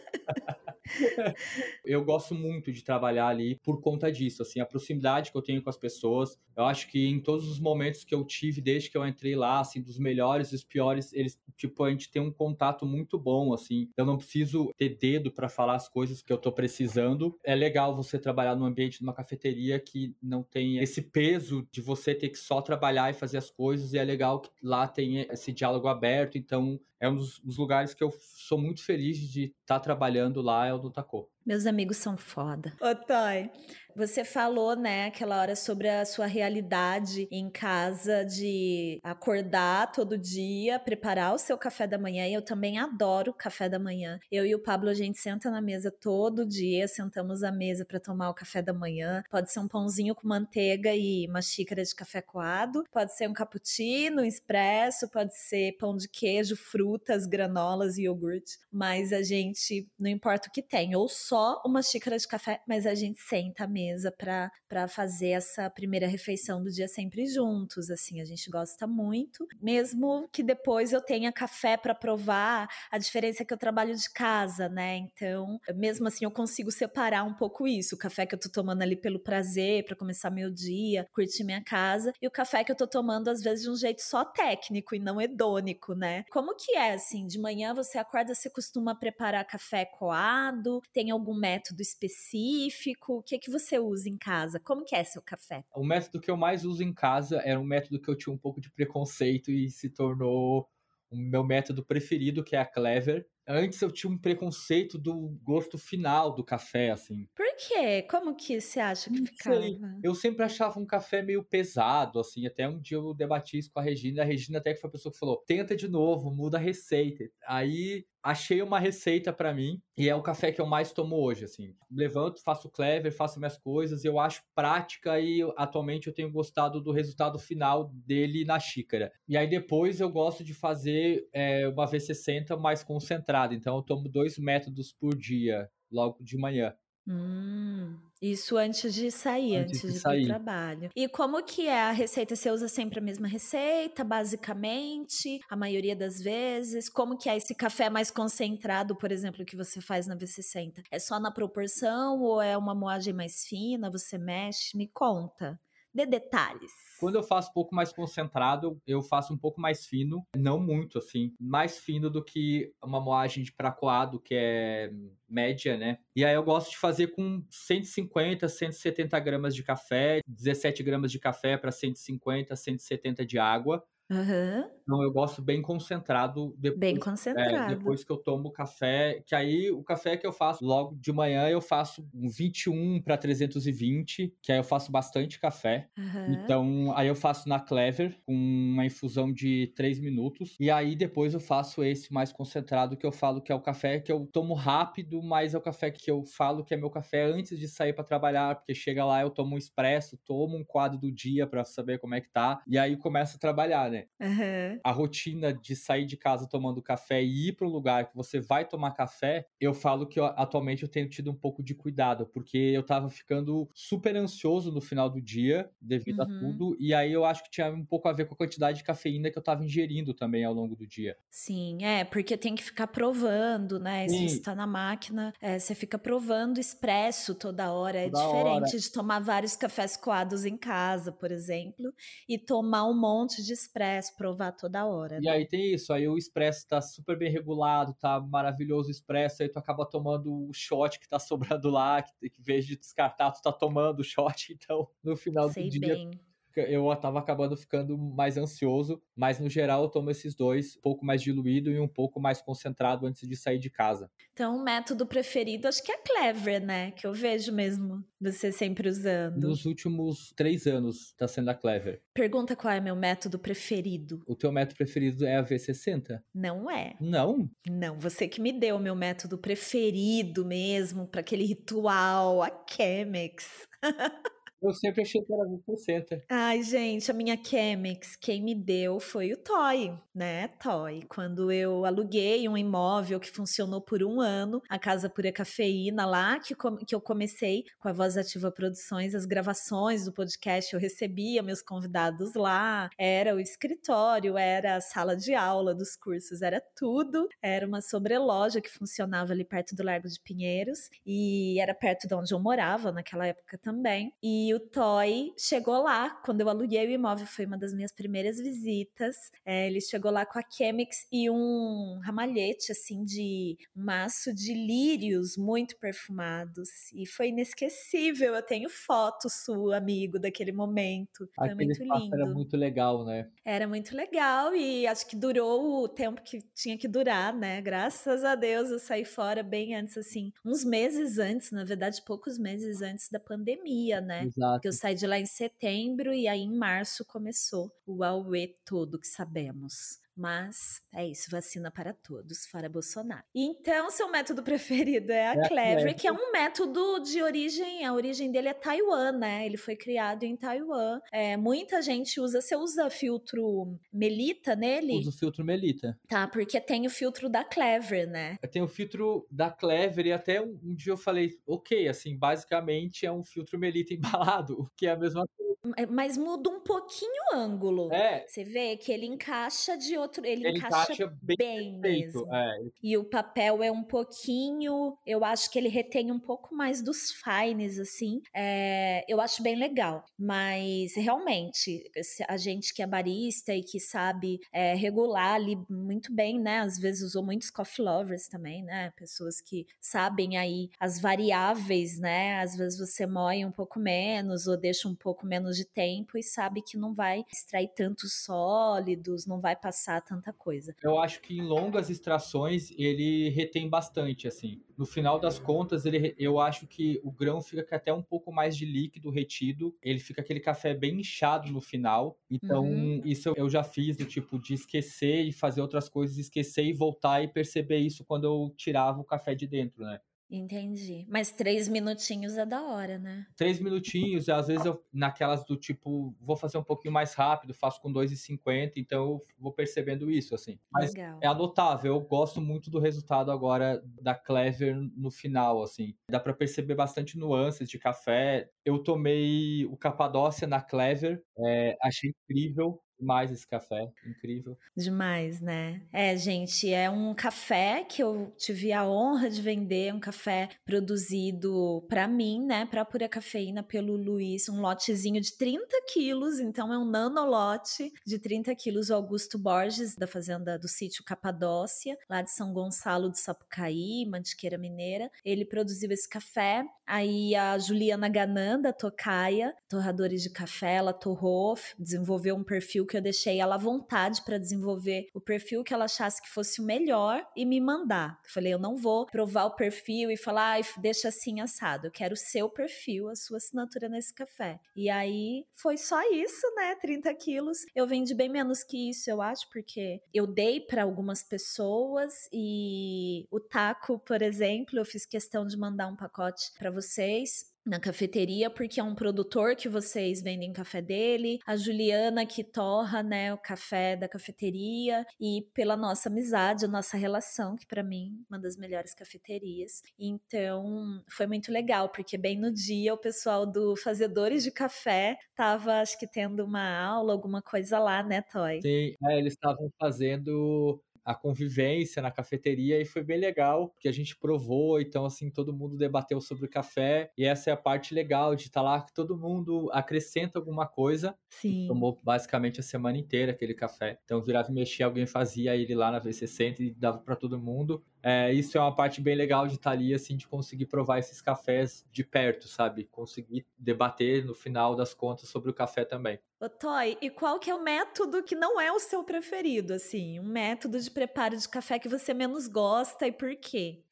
[1.84, 5.62] eu gosto muito de trabalhar ali por conta disso, assim, a proximidade que eu tenho
[5.62, 6.38] com as pessoas.
[6.56, 9.60] Eu acho que em todos os momentos que eu tive desde que eu entrei lá,
[9.60, 13.52] assim, dos melhores e dos piores, eles, tipo, a gente tem um contato muito bom,
[13.52, 13.88] assim.
[13.96, 17.38] Eu não preciso ter dedo para falar as coisas que eu tô precisando.
[17.44, 21.27] É legal você trabalhar num ambiente de uma cafeteria que não tem esse peso
[21.70, 24.86] de você ter que só trabalhar e fazer as coisas, e é legal que lá
[24.86, 29.18] tem esse diálogo aberto, então é um dos, dos lugares que eu sou muito feliz
[29.18, 31.28] de estar tá trabalhando lá, é o do Tacô.
[31.44, 32.72] Meus amigos são foda.
[32.80, 33.50] Ô, Toy,
[33.98, 40.78] você falou, né, aquela hora sobre a sua realidade em casa de acordar todo dia,
[40.78, 42.24] preparar o seu café da manhã.
[42.28, 44.20] E eu também adoro café da manhã.
[44.30, 47.98] Eu e o Pablo, a gente senta na mesa todo dia, sentamos à mesa para
[47.98, 49.24] tomar o café da manhã.
[49.28, 53.32] Pode ser um pãozinho com manteiga e uma xícara de café coado, pode ser um
[53.32, 58.60] cappuccino, expresso, pode ser pão de queijo, frutas, granolas e iogurte.
[58.70, 62.86] Mas a gente, não importa o que tem, ou só uma xícara de café, mas
[62.86, 67.90] a gente senta à mesa mesa para fazer essa primeira refeição do dia sempre juntos.
[67.90, 72.68] Assim, a gente gosta muito, mesmo que depois eu tenha café para provar.
[72.90, 74.96] A diferença é que eu trabalho de casa, né?
[74.96, 77.94] Então, mesmo assim, eu consigo separar um pouco isso.
[77.94, 81.62] O café que eu tô tomando ali pelo prazer, para começar meu dia, curtir minha
[81.62, 84.94] casa, e o café que eu tô tomando às vezes de um jeito só técnico
[84.94, 86.24] e não hedônico, né?
[86.30, 87.26] Como que é assim?
[87.26, 90.80] De manhã você acorda, você costuma preparar café coado?
[90.92, 93.18] Tem algum método específico?
[93.18, 94.60] O que que você usa em casa?
[94.60, 95.64] Como que é seu café?
[95.74, 98.38] O método que eu mais uso em casa era um método que eu tinha um
[98.38, 100.68] pouco de preconceito e se tornou
[101.10, 103.26] o meu método preferido, que é a Clever.
[103.46, 107.26] Antes eu tinha um preconceito do gosto final do café, assim.
[107.34, 108.02] Por quê?
[108.02, 109.58] Como que você acha que ficava?
[110.02, 112.46] Eu sempre achava um café meio pesado, assim.
[112.46, 114.20] Até um dia eu debati isso com a Regina.
[114.20, 117.24] A Regina até que foi a pessoa que falou: tenta de novo, muda a receita.
[117.46, 121.44] Aí achei uma receita para mim e é o café que eu mais tomo hoje,
[121.44, 121.74] assim.
[121.90, 126.92] Levanto, faço clever, faço minhas coisas, eu acho prática e atualmente eu tenho gostado do
[126.92, 129.10] resultado final dele na xícara.
[129.26, 134.08] E aí depois eu gosto de fazer é, uma V60 mais concentrada, então eu tomo
[134.08, 136.74] dois métodos por dia, logo de manhã.
[137.06, 140.22] Hum, isso antes de sair, Antes antes de de ir sair.
[140.22, 140.90] trabalho.
[140.96, 142.34] E como que é a receita?
[142.36, 146.88] Você usa sempre a mesma receita, basicamente, a maioria das vezes?
[146.88, 150.82] Como que é esse café mais concentrado, por exemplo, que você faz na V60?
[150.90, 153.90] É só na proporção ou é uma moagem mais fina?
[153.90, 154.76] Você mexe?
[154.76, 155.58] Me conta.
[155.98, 156.70] Dê detalhes.
[157.00, 160.98] Quando eu faço um pouco mais concentrado, eu faço um pouco mais fino, não muito
[160.98, 164.92] assim, mais fino do que uma moagem de pra coado, que é
[165.28, 165.98] média, né?
[166.14, 171.18] E aí eu gosto de fazer com 150, 170 gramas de café, 17 gramas de
[171.18, 173.84] café para 150, 170 de água.
[174.10, 176.98] Aham, Então eu gosto bem concentrado depois, bem
[177.36, 177.62] é, concentrado.
[177.62, 181.46] depois que eu tomo café, que aí o café que eu faço logo de manhã
[181.48, 185.88] eu faço um 21 para 320, que aí eu faço bastante café.
[185.98, 186.28] Aham.
[186.30, 190.56] Então, aí eu faço na Clever, com uma infusão de 3 minutos.
[190.60, 194.00] E aí depois eu faço esse mais concentrado, que eu falo que é o café
[194.00, 197.24] que eu tomo rápido, mas é o café que eu falo que é meu café
[197.24, 200.98] antes de sair para trabalhar, porque chega lá eu tomo um expresso, tomo um quadro
[200.98, 203.97] do dia para saber como é que tá, e aí começo a trabalhar, né?
[204.20, 204.80] Aham.
[204.84, 208.40] A rotina de sair de casa tomando café e ir para um lugar que você
[208.40, 212.26] vai tomar café, eu falo que eu- atualmente eu tenho tido um pouco de cuidado,
[212.26, 216.38] porque eu tava ficando super ansioso no final do dia, devido a Uhum.
[216.38, 218.84] tudo, e aí eu acho que tinha um pouco a ver com a quantidade de
[218.84, 221.16] cafeína que eu tava ingerindo também ao longo do dia.
[221.30, 224.08] Sim, é, porque tem que ficar provando, né?
[224.08, 227.98] Se você tá na máquina, é, você fica provando expresso toda hora.
[227.98, 231.92] É Toda diferente de tomar vários cafés coados em casa, por exemplo,
[232.28, 233.78] e tomar um monte de expresso,
[234.16, 235.30] provar toda hora, E né?
[235.30, 239.48] aí tem isso, aí o expresso tá super bem regulado, tá maravilhoso o expresso, aí
[239.48, 241.18] tu acaba tomando o shot que tá
[241.58, 245.16] sobrando lá, que, que em vez de descartar, tu tá tomando o shot, então no
[245.16, 246.10] final Sei do dia bem.
[246.56, 251.04] Eu tava acabando ficando mais ansioso, mas no geral eu tomo esses dois, um pouco
[251.04, 254.10] mais diluído e um pouco mais concentrado antes de sair de casa.
[254.32, 256.90] Então, o método preferido acho que é Clever, né?
[256.92, 259.48] Que eu vejo mesmo você sempre usando.
[259.48, 262.02] Nos últimos três anos tá sendo a Clever.
[262.14, 264.22] Pergunta qual é meu método preferido.
[264.26, 266.20] O teu método preferido é a V60?
[266.34, 266.96] Não é.
[267.00, 272.64] Não, Não, você que me deu o meu método preferido mesmo, para aquele ritual, a
[272.68, 273.66] Chemex.
[274.60, 276.22] eu sempre achei que era a V60.
[276.28, 280.48] Ai, gente, a minha Chemex, quem me deu foi o Toy, né?
[280.62, 281.02] Toy.
[281.08, 286.38] Quando eu aluguei um imóvel que funcionou por um ano, a Casa Pura Cafeína, lá
[286.40, 286.54] que,
[286.86, 291.62] que eu comecei com a Voz Ativa Produções, as gravações do podcast, eu recebia meus
[291.62, 297.28] convidados lá, era o escritório, era a sala de aula dos cursos, era tudo.
[297.42, 302.14] Era uma sobreloja que funcionava ali perto do Largo de Pinheiros e era perto de
[302.14, 304.12] onde eu morava naquela época também.
[304.22, 308.38] E o Toy chegou lá quando eu aluguei o imóvel, foi uma das minhas primeiras
[308.38, 309.16] visitas.
[309.44, 314.52] É, ele chegou lá com a Chemex e um ramalhete assim de um maço de
[314.54, 318.34] lírios muito perfumados e foi inesquecível.
[318.34, 321.28] Eu tenho foto sua, amigo, daquele momento.
[321.38, 322.14] Foi Aquele muito lindo.
[322.14, 323.30] era muito legal, né?
[323.44, 327.60] Era muito legal e acho que durou o tempo que tinha que durar, né?
[327.60, 332.38] Graças a Deus eu saí fora bem antes, assim, uns meses antes, na verdade, poucos
[332.38, 334.30] meses antes da pandemia, né?
[334.38, 334.60] Exato.
[334.60, 338.98] Porque eu saí de lá em setembro e aí em março começou o Aue todo
[338.98, 340.00] que sabemos.
[340.18, 343.22] Mas é isso, vacina para todos, fora Bolsonaro.
[343.32, 347.94] Então, seu método preferido é a É Clever, que é um método de origem, a
[347.94, 349.46] origem dele é Taiwan, né?
[349.46, 351.00] Ele foi criado em Taiwan.
[351.12, 354.98] É, muita gente usa, você usa filtro Melita nele?
[354.98, 355.96] Uso o filtro Melita.
[356.08, 358.36] Tá, porque tem o filtro da Clever, né?
[358.50, 363.06] Tem o filtro da Clever e até um, um dia eu falei, ok, assim, basicamente
[363.06, 365.47] é um filtro Melita embalado, o que é a mesma coisa.
[365.76, 367.92] É, Mas muda um pouquinho o ângulo.
[367.92, 372.34] É, Você vê que ele encaixa de outro, ele, ele encaixa, encaixa bem, bem mesmo.
[372.34, 376.82] É, E o papel é um pouquinho, eu acho que ele retém um pouco mais
[376.82, 378.20] dos fines, assim.
[378.34, 380.04] É, eu acho bem legal.
[380.18, 381.90] Mas realmente,
[382.28, 386.60] a gente que é barista e que sabe é, regular ali muito bem, né?
[386.60, 388.92] Às vezes usou muitos coffee lovers também, né?
[388.96, 392.40] Pessoas que sabem aí as variáveis, né?
[392.40, 396.22] Às vezes você moe um pouco menos ou deixa um pouco menos de tempo e
[396.22, 400.74] sabe que não vai extrair tantos sólidos, não vai passar tanta coisa.
[400.82, 404.62] Eu acho que em longas extrações ele retém bastante, assim.
[404.76, 408.56] No final das contas, ele, eu acho que o grão fica até um pouco mais
[408.56, 412.16] de líquido retido, ele fica aquele café bem inchado no final.
[412.30, 413.02] Então, uhum.
[413.04, 417.22] isso eu já fiz do tipo de esquecer e fazer outras coisas, esquecer e voltar
[417.22, 420.00] e perceber isso quando eu tirava o café de dentro, né?
[420.30, 421.06] Entendi.
[421.08, 423.26] Mas três minutinhos é da hora, né?
[423.34, 427.80] Três minutinhos, às vezes eu, naquelas do tipo, vou fazer um pouquinho mais rápido, faço
[427.80, 430.58] com 2,50, então eu vou percebendo isso, assim.
[430.70, 431.18] Mas Legal.
[431.22, 435.94] é anotável, eu gosto muito do resultado agora da Clever no final, assim.
[436.10, 438.50] Dá para perceber bastante nuances de café.
[438.64, 444.58] Eu tomei o Capadócia na Clever, é, achei incrível demais esse café, incrível.
[444.76, 445.82] Demais, né?
[445.92, 451.84] É, gente, é um café que eu tive a honra de vender, um café produzido
[451.88, 456.78] para mim, né, para pura cafeína pelo Luiz, um lotezinho de 30 quilos, então é
[456.78, 462.32] um nanolote de 30 quilos, o Augusto Borges, da fazenda do sítio Capadócia, lá de
[462.32, 465.10] São Gonçalo do Sapucaí, Mantiqueira Mineira.
[465.24, 472.34] Ele produziu esse café, aí a Juliana Gananda, tocaia, torradores de café, ela torrou, desenvolveu
[472.34, 476.20] um perfil que eu deixei ela à vontade para desenvolver o perfil que ela achasse
[476.20, 478.18] que fosse o melhor e me mandar.
[478.24, 481.86] Eu falei, eu não vou provar o perfil e falar, ah, deixa assim assado.
[481.86, 484.58] Eu quero o seu perfil, a sua assinatura nesse café.
[484.74, 486.74] E aí foi só isso, né?
[486.76, 487.58] 30 quilos.
[487.74, 493.26] Eu vendi bem menos que isso, eu acho, porque eu dei para algumas pessoas e
[493.30, 498.48] o taco, por exemplo, eu fiz questão de mandar um pacote para vocês na cafeteria,
[498.48, 503.38] porque é um produtor que vocês vendem café dele, a Juliana que torra, né, o
[503.38, 508.56] café da cafeteria e pela nossa amizade, a nossa relação, que para mim uma das
[508.56, 509.82] melhores cafeterias.
[509.98, 515.80] Então, foi muito legal, porque bem no dia o pessoal do Fazedores de Café tava,
[515.80, 518.62] acho que tendo uma aula, alguma coisa lá, né, Toy?
[518.62, 523.92] Sim, é, eles estavam fazendo a convivência na cafeteria e foi bem legal, porque a
[523.92, 527.94] gente provou, então assim, todo mundo debateu sobre o café e essa é a parte
[527.94, 531.16] legal de estar tá lá que todo mundo acrescenta alguma coisa.
[531.30, 531.66] Sim.
[531.66, 533.98] Tomou basicamente a semana inteira aquele café.
[534.04, 537.82] Então virava e mexia, alguém fazia ele lá na V60 e dava para todo mundo.
[538.02, 540.98] É, isso é uma parte bem legal de estar tá ali, assim, de conseguir provar
[540.98, 542.84] esses cafés de perto, sabe?
[542.84, 546.18] Conseguir debater no final das contas sobre o café também.
[546.40, 550.20] Ô, Toy, e qual que é o método que não é o seu preferido, assim?
[550.20, 553.82] Um método de preparo de café que você menos gosta e por quê?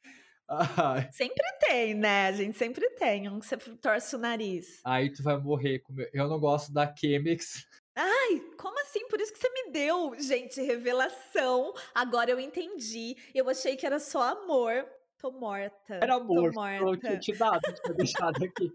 [1.11, 2.29] Sempre tem, né?
[2.29, 4.81] A gente sempre tem um que você torce o nariz.
[4.85, 5.83] Aí tu vai morrer.
[6.13, 7.67] Eu não gosto da Chemex.
[7.97, 9.09] Ai, como assim?
[9.09, 11.73] Por isso que você me deu, gente, revelação.
[11.95, 13.17] Agora eu entendi.
[13.35, 14.87] Eu achei que era só amor.
[15.19, 15.95] Tô morta.
[15.95, 16.53] Era amor.
[16.53, 16.85] Tô morta.
[16.85, 18.71] Eu tinha te dado, tinha deixado aqui.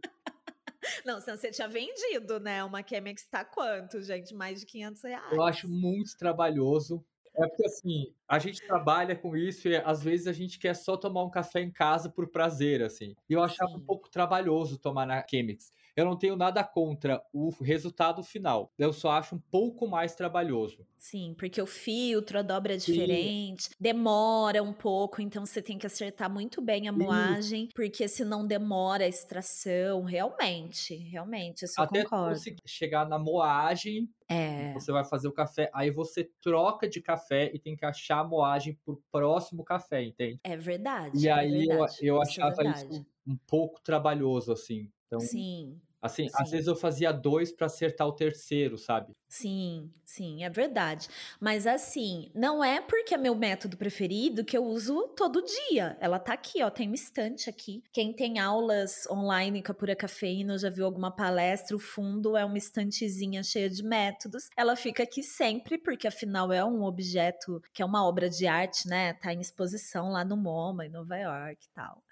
[1.06, 2.64] Não, senão você tinha vendido, né?
[2.64, 4.34] Uma Chemex tá quanto, gente?
[4.34, 5.32] Mais de 500 reais.
[5.32, 7.06] Eu acho muito trabalhoso.
[7.36, 10.98] É porque assim, a gente trabalha com isso e às vezes a gente quer só
[10.98, 13.16] tomar um café em casa por prazer, assim.
[13.30, 13.78] E eu achava Sim.
[13.78, 15.72] um pouco trabalhoso tomar na Chemex.
[15.96, 18.74] Eu não tenho nada contra o resultado final.
[18.78, 20.88] Eu só acho um pouco mais trabalhoso.
[20.98, 23.76] Sim, porque o filtro, a dobra é diferente, Sim.
[23.80, 27.70] demora um pouco, então você tem que acertar muito bem a moagem, Sim.
[27.74, 32.40] porque senão demora a extração, realmente, realmente, isso Até eu concordo.
[32.40, 34.74] Até chegar na moagem, é.
[34.74, 38.24] Você vai fazer o café, aí você troca de café e tem que achar a
[38.24, 40.40] moagem pro próximo café, entende?
[40.44, 41.18] É verdade.
[41.24, 44.92] E é aí verdade, eu, eu é achava é isso um pouco trabalhoso, assim.
[45.12, 45.78] Então, Sim.
[46.02, 46.34] Assim, sim.
[46.36, 49.13] às vezes eu fazia dois para acertar o terceiro, sabe?
[49.30, 51.08] Sim, sim, é verdade.
[51.39, 55.95] Mas assim, não é porque é meu método preferido que eu uso todo dia.
[56.02, 57.84] Ela tá aqui, ó, tem um estante aqui.
[57.93, 62.43] Quem tem aulas online com a Pura Cafeína, já viu alguma palestra, o fundo é
[62.43, 64.50] uma estantezinha cheia de métodos.
[64.58, 68.88] Ela fica aqui sempre, porque afinal é um objeto que é uma obra de arte,
[68.88, 69.13] né?
[69.13, 72.04] Tá em exposição lá no MoMA, em Nova York e tal.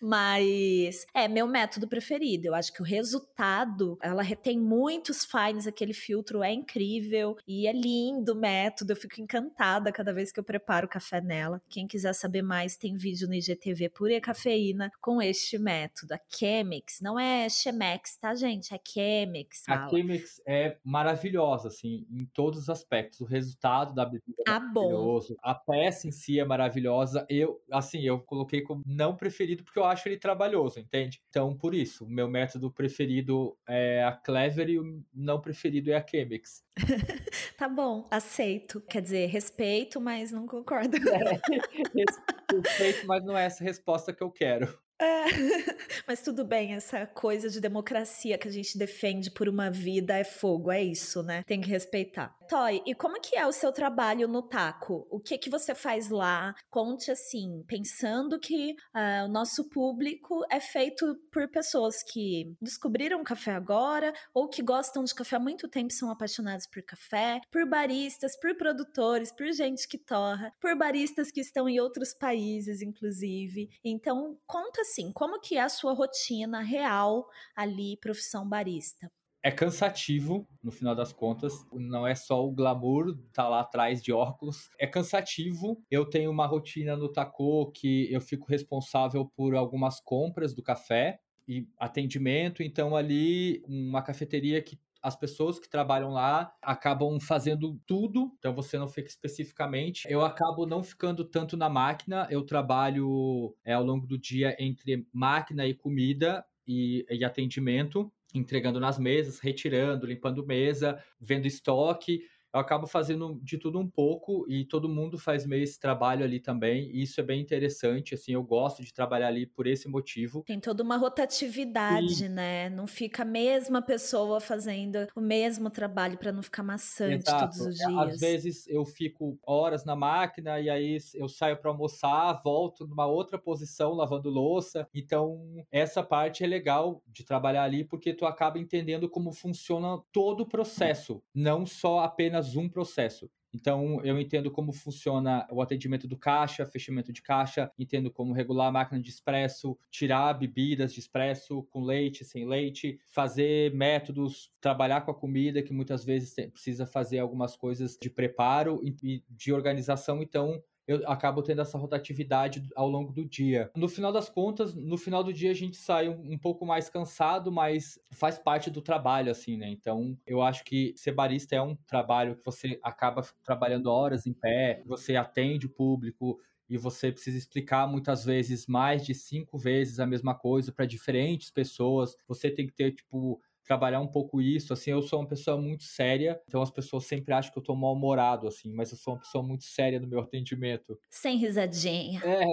[0.00, 2.46] Mas é meu método preferido.
[2.46, 7.72] Eu acho que o resultado, ela retém muitos fines, aquele filtro é incrível e é
[7.72, 8.92] lindo o método.
[8.92, 11.62] Eu fico encantada cada vez que eu preparo café nela.
[11.68, 16.14] Quem quiser saber mais, tem vídeo no IGTV Pura Cafeína com este método.
[16.14, 18.74] A Chemex, não é Chemex, tá, gente?
[18.74, 19.64] É Chemex.
[19.68, 23.20] A Chemex é maravilhosa, assim, em todos os aspectos.
[23.20, 25.34] O resultado da bebida é ah, maravilhoso.
[25.34, 25.40] Bom.
[25.42, 27.26] A peça em si é maravilhosa.
[27.28, 31.22] Eu, assim, eu coloquei como não preferido preferido porque eu acho ele trabalhoso, entende?
[31.28, 35.96] Então, por isso, o meu método preferido é a Clever e o não preferido é
[35.96, 36.64] a Chemex.
[37.56, 38.80] tá bom, aceito.
[38.82, 40.96] Quer dizer, respeito, mas não concordo.
[40.96, 41.40] É,
[42.50, 44.78] respeito, mas não é essa resposta que eu quero.
[45.00, 45.24] É,
[46.06, 50.24] mas tudo bem, essa coisa de democracia que a gente defende por uma vida é
[50.24, 51.42] fogo, é isso, né?
[51.44, 52.36] Tem que respeitar.
[52.48, 55.06] Toy, e como que é o seu trabalho no Taco?
[55.10, 56.54] O que que você faz lá?
[56.70, 63.52] Conte assim, pensando que uh, o nosso público é feito por pessoas que descobriram café
[63.52, 67.66] agora ou que gostam de café há muito tempo e são apaixonados por café, por
[67.66, 73.70] baristas, por produtores, por gente que torra, por baristas que estão em outros países, inclusive.
[73.82, 77.26] Então, conta assim, como que é a sua rotina real
[77.56, 79.10] ali, profissão barista?
[79.44, 81.66] É cansativo, no final das contas.
[81.70, 84.70] Não é só o glamour tá lá atrás de óculos.
[84.80, 85.84] É cansativo.
[85.90, 91.20] Eu tenho uma rotina no Taco que eu fico responsável por algumas compras do café
[91.46, 92.62] e atendimento.
[92.62, 98.78] Então, ali, uma cafeteria que as pessoas que trabalham lá acabam fazendo tudo, então você
[98.78, 100.06] não fica especificamente.
[100.08, 105.06] Eu acabo não ficando tanto na máquina, eu trabalho é, ao longo do dia entre
[105.12, 112.22] máquina e comida e, e atendimento entregando nas mesas, retirando, limpando mesa, vendo estoque
[112.54, 116.38] eu acabo fazendo de tudo um pouco e todo mundo faz meio esse trabalho ali
[116.38, 116.88] também.
[116.92, 120.44] E isso é bem interessante, assim, eu gosto de trabalhar ali por esse motivo.
[120.46, 122.70] Tem toda uma rotatividade, né?
[122.70, 127.58] Não fica a mesma pessoa fazendo o mesmo trabalho para não ficar maçante Exato.
[127.58, 127.98] todos os é, dias.
[127.98, 133.06] Às vezes eu fico horas na máquina e aí eu saio para almoçar, volto numa
[133.06, 134.86] outra posição lavando louça.
[134.94, 140.42] Então, essa parte é legal de trabalhar ali porque tu acaba entendendo como funciona todo
[140.42, 143.30] o processo, não só apenas apenas um processo.
[143.52, 148.66] Então, eu entendo como funciona o atendimento do caixa, fechamento de caixa, entendo como regular
[148.66, 155.02] a máquina de expresso, tirar bebidas de expresso com leite, sem leite, fazer métodos, trabalhar
[155.02, 160.20] com a comida, que muitas vezes precisa fazer algumas coisas de preparo e de organização.
[160.20, 163.70] Então, eu acabo tendo essa rotatividade ao longo do dia.
[163.76, 166.88] No final das contas, no final do dia a gente sai um, um, pouco mais
[166.88, 169.68] cansado, mas faz parte do trabalho, assim, né?
[169.68, 174.32] Então, eu acho que ser barista é um trabalho que você acaba trabalhando horas em
[174.32, 180.00] pé, você atende o público, e você precisa explicar muitas vezes mais de cinco vezes
[180.00, 182.16] a mesma coisa para diferentes pessoas.
[182.26, 185.84] Você tem que ter, tipo, trabalhar um pouco isso, assim, eu sou uma pessoa muito
[185.84, 189.20] séria, então as pessoas sempre acham que eu tô mal-humorado, assim, mas eu sou uma
[189.20, 190.98] pessoa muito séria no meu atendimento.
[191.10, 192.20] Sem risadinha.
[192.24, 192.44] É,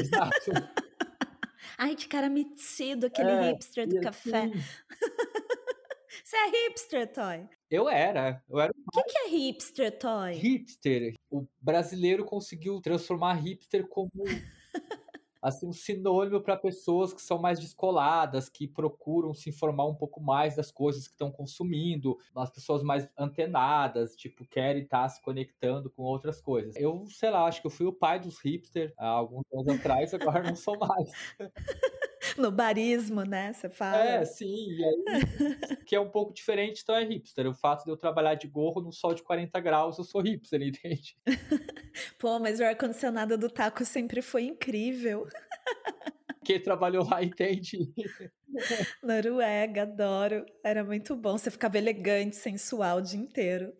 [0.00, 0.34] exato.
[1.76, 4.44] Ai, que cara metido, aquele é, hipster do café.
[4.44, 4.52] Assim...
[6.22, 7.48] Você é hipster, Toy?
[7.70, 8.42] Eu era.
[8.48, 10.34] Eu era o que, que é hipster, Toy?
[10.34, 11.14] Hipster.
[11.28, 14.10] O brasileiro conseguiu transformar hipster como
[15.44, 20.18] assim, um sinônimo para pessoas que são mais descoladas, que procuram se informar um pouco
[20.18, 25.20] mais das coisas que estão consumindo, as pessoas mais antenadas, tipo, querem estar tá se
[25.20, 26.74] conectando com outras coisas.
[26.76, 30.14] Eu, sei lá, acho que eu fui o pai dos hipsters há alguns anos atrás,
[30.14, 31.10] agora não sou mais.
[32.36, 33.52] no barismo, né?
[33.52, 33.98] Você fala.
[33.98, 34.68] É, sim.
[34.84, 37.46] Aí, que é um pouco diferente, então é hipster.
[37.48, 40.60] O fato de eu trabalhar de gorro no sol de 40 graus, eu sou hipster,
[40.62, 41.16] entende?
[42.18, 45.26] Pô, mas o ar-condicionado do taco sempre foi incrível.
[46.44, 47.92] Quem trabalhou lá entende.
[49.02, 50.44] Noruega, adoro.
[50.64, 51.36] Era muito bom.
[51.36, 53.72] Você ficava elegante, sensual o dia inteiro.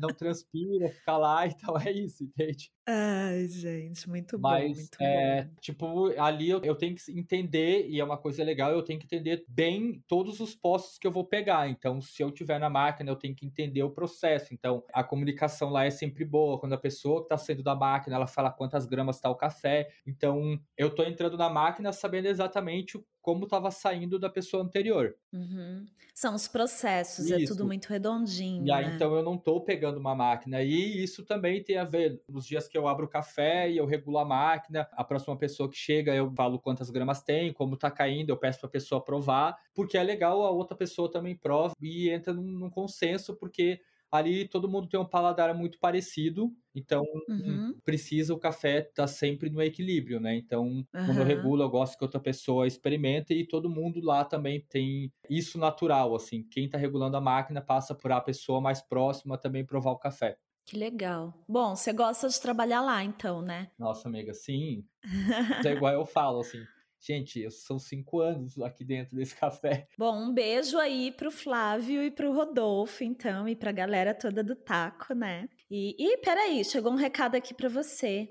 [0.00, 2.70] Não transpira, fica lá, então é isso, entende?
[2.86, 5.50] Ai, gente, muito Mas, bom, muito é, bom.
[5.60, 9.06] Tipo, ali eu, eu, tenho que entender, e é uma coisa legal, eu tenho que
[9.06, 11.68] entender bem todos os postos que eu vou pegar.
[11.68, 14.52] Então, se eu tiver na máquina, eu tenho que entender o processo.
[14.52, 16.60] Então, a comunicação lá é sempre boa.
[16.60, 19.90] Quando a pessoa que está saindo da máquina, ela fala quantas gramas está o café.
[20.06, 25.16] Então, eu estou entrando na máquina sabendo exatamente como estava saindo da pessoa anterior.
[25.32, 25.84] Uhum.
[26.14, 27.34] São os processos, isso.
[27.34, 28.64] é tudo muito redondinho.
[28.64, 28.94] E aí, né?
[28.94, 30.62] então, eu não estou pegando uma máquina.
[30.62, 32.22] E isso também tem a ver.
[32.28, 35.68] Nos dias que eu abro o café e eu regulo a máquina, a próxima pessoa
[35.68, 39.02] que chega, eu falo quantas gramas tem, como está caindo, eu peço para a pessoa
[39.02, 43.80] provar, porque é legal a outra pessoa também prova e entra num, num consenso, porque
[44.10, 47.74] ali todo mundo tem um paladar muito parecido, então uhum.
[47.84, 50.36] precisa o café estar tá sempre no equilíbrio, né?
[50.36, 50.84] Então, uhum.
[50.92, 55.12] quando eu regulo, eu gosto que outra pessoa experimente e todo mundo lá também tem
[55.28, 56.42] isso natural, assim.
[56.50, 60.36] Quem está regulando a máquina passa por a pessoa mais próxima também provar o café.
[60.64, 61.32] Que legal.
[61.48, 63.70] Bom, você gosta de trabalhar lá, então, né?
[63.78, 64.84] Nossa, amiga, sim.
[65.64, 66.60] é igual eu falo, assim.
[67.00, 69.86] Gente, são cinco anos aqui dentro desse café.
[69.98, 74.56] Bom, um beijo aí pro Flávio e pro Rodolfo, então, e pra galera toda do
[74.56, 75.48] Taco, né?
[75.70, 78.28] E, e peraí, chegou um recado aqui para você.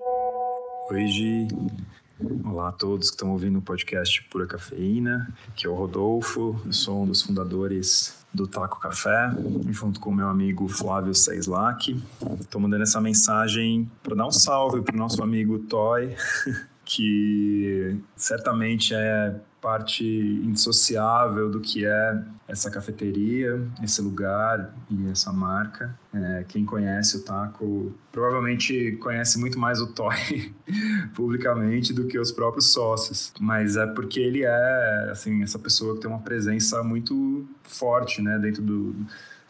[0.91, 1.47] Oi, Gi.
[2.45, 5.27] Olá a todos que estão ouvindo o podcast Pura Cafeína.
[5.49, 9.31] Aqui é o Rodolfo, eu sou um dos fundadores do Taco Café,
[9.69, 12.01] junto com o meu amigo Flávio Seislak.
[12.39, 16.15] Estou mandando essa mensagem para dar um salve para o nosso amigo Toy,
[16.85, 25.97] que certamente é parte indissociável do que é essa cafeteria, esse lugar e essa marca.
[26.13, 30.53] É, quem conhece o Taco provavelmente conhece muito mais o Toy
[31.15, 36.01] publicamente do que os próprios sócios, mas é porque ele é assim essa pessoa que
[36.01, 38.95] tem uma presença muito forte, né, dentro do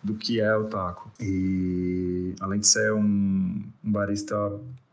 [0.05, 1.11] do que é o taco.
[1.19, 4.35] E além de ser um, um barista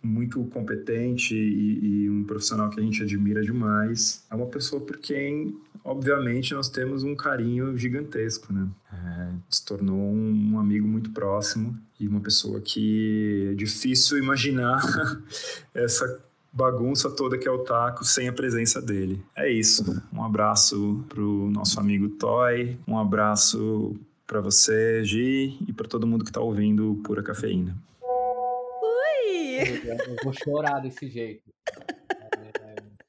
[0.02, 4.98] muito competente e, e, um profissional que a gente admira demais, é uma pessoa por
[4.98, 8.68] quem, obviamente, nós temos um carinho gigantesco, né?
[8.92, 14.80] É, se tornou um, um amigo muito próximo e uma pessoa que é difícil imaginar
[15.72, 16.20] essa
[16.52, 19.22] bagunça toda que é o taco sem a presença dele.
[19.34, 20.02] É isso.
[20.12, 23.96] Um abraço pro nosso amigo Toy, um abraço
[24.26, 27.76] para você, Gi, e para todo mundo que está ouvindo Pura Cafeína.
[29.62, 31.52] Eu vou chorar desse jeito.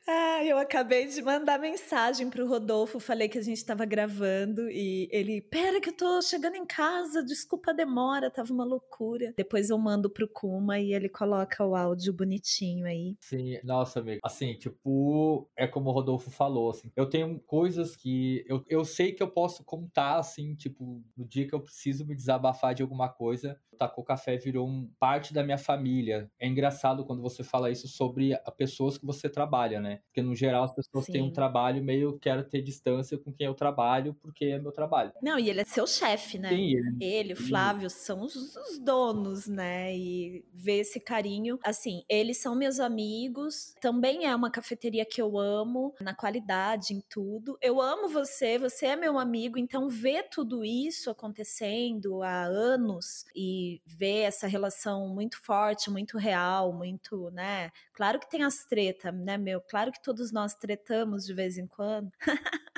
[0.05, 5.07] Ah, eu acabei de mandar mensagem pro Rodolfo, falei que a gente estava gravando e
[5.09, 9.33] ele, pera que eu tô chegando em casa, desculpa a demora, tava uma loucura.
[9.37, 13.15] Depois eu mando pro Kuma e ele coloca o áudio bonitinho aí.
[13.21, 14.19] Sim, nossa, amigo.
[14.25, 19.13] Assim, tipo, é como o Rodolfo falou, assim, eu tenho coisas que eu, eu sei
[19.13, 23.07] que eu posso contar, assim, tipo, no dia que eu preciso me desabafar de alguma
[23.07, 26.29] coisa, o Taco Café virou um, parte da minha família.
[26.39, 29.92] É engraçado quando você fala isso sobre pessoas que você trabalha, né?
[30.05, 31.13] Porque no geral as pessoas Sim.
[31.13, 35.11] têm um trabalho meio quero ter distância com quem eu trabalho porque é meu trabalho.
[35.21, 36.49] Não, e ele é seu chefe, né?
[36.49, 39.95] Sim, ele, ele o Flávio, são os, os, donos, né?
[39.95, 41.59] E ver esse carinho.
[41.63, 43.73] Assim, eles são meus amigos.
[43.81, 47.57] Também é uma cafeteria que eu amo, na qualidade, em tudo.
[47.61, 53.81] Eu amo você, você é meu amigo, então ver tudo isso acontecendo há anos e
[53.85, 57.71] ver essa relação muito forte, muito real, muito, né?
[57.93, 59.61] Claro que tem as tretas, né, meu?
[59.61, 62.11] Claro que todos nós tretamos de vez em quando.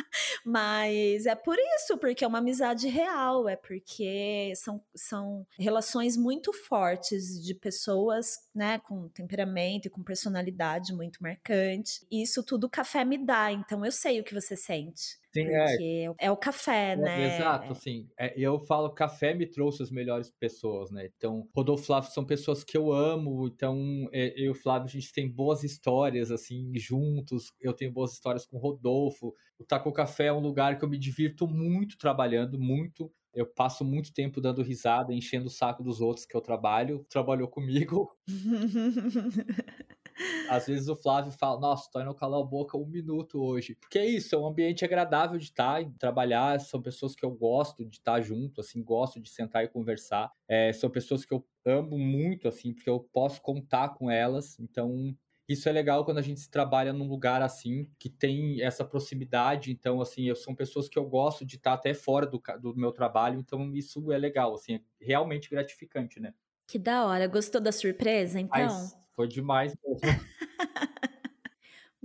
[0.46, 6.54] Mas é por isso, porque é uma amizade real, é porque são, são relações muito
[6.54, 12.06] fortes de pessoas, né, com temperamento e com personalidade muito marcante.
[12.12, 15.18] Isso tudo o café me dá, então eu sei o que você sente.
[15.36, 15.66] Sim, é.
[15.66, 16.26] porque é.
[16.28, 17.36] é o café, é, né?
[17.36, 18.08] Exato, assim.
[18.18, 21.10] É, eu falo, café me trouxe as melhores pessoas, né?
[21.18, 24.92] Então, Rodolfo Flávio são pessoas que eu amo, então é, eu e o Flávio, a
[24.92, 27.52] gente tem boas histórias, assim, juntos.
[27.60, 29.34] Eu tenho boas histórias com o Rodolfo.
[29.60, 33.12] O Taco Café é um lugar que eu me divirto muito trabalhando, muito.
[33.34, 37.06] Eu passo muito tempo dando risada, enchendo o saco dos outros que eu trabalho.
[37.10, 38.10] Trabalhou comigo.
[40.50, 43.76] Às vezes o Flávio fala, nossa, tô indo calar a boca um minuto hoje.
[43.76, 47.32] Porque é isso, é um ambiente agradável de estar e trabalhar, são pessoas que eu
[47.32, 50.32] gosto de estar junto, assim, gosto de sentar e conversar.
[50.48, 55.16] É, são pessoas que eu amo muito, assim, porque eu posso contar com elas, então
[55.48, 59.72] isso é legal quando a gente se trabalha num lugar assim, que tem essa proximidade.
[59.72, 62.92] Então, assim, eu são pessoas que eu gosto de estar até fora do, do meu
[62.92, 63.40] trabalho.
[63.40, 66.34] Então, isso é legal, assim, é realmente gratificante, né?
[66.68, 67.28] Que da hora.
[67.28, 68.60] Gostou da surpresa, então?
[68.60, 70.02] Mas foi demais mesmo.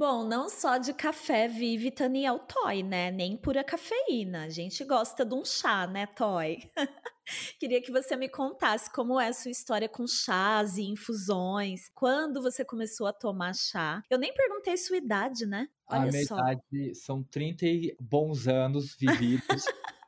[0.00, 3.10] Bom, não só de café vive Taniel Toy, né?
[3.10, 4.44] Nem pura cafeína.
[4.44, 6.58] A gente gosta de um chá, né, Toy?
[7.60, 11.90] Queria que você me contasse como é a sua história com chás e infusões.
[11.94, 14.02] Quando você começou a tomar chá?
[14.08, 15.68] Eu nem perguntei sua idade, né?
[15.86, 16.34] Olha a minha só.
[16.38, 17.66] idade são 30
[18.00, 19.64] bons anos vividos.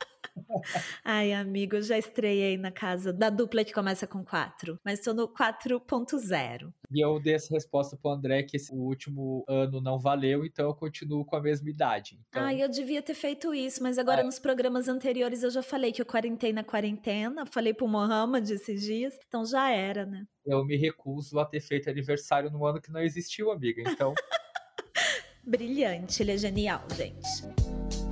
[1.05, 5.15] Ai, amigo, eu já estreiei na casa da dupla que começa com 4, mas estou
[5.15, 6.73] no 4.0.
[6.91, 10.75] E eu dei essa resposta pro André que esse último ano não valeu, então eu
[10.75, 12.19] continuo com a mesma idade.
[12.29, 12.43] Então...
[12.43, 14.25] Ai, eu devia ter feito isso, mas agora é.
[14.25, 18.83] nos programas anteriores eu já falei que eu quarentei na quarentena, falei pro Mohamed esses
[18.83, 20.27] dias, então já era, né?
[20.45, 24.15] Eu me recuso a ter feito aniversário no ano que não existiu, amiga, então...
[25.45, 28.12] Brilhante, ele é genial, gente.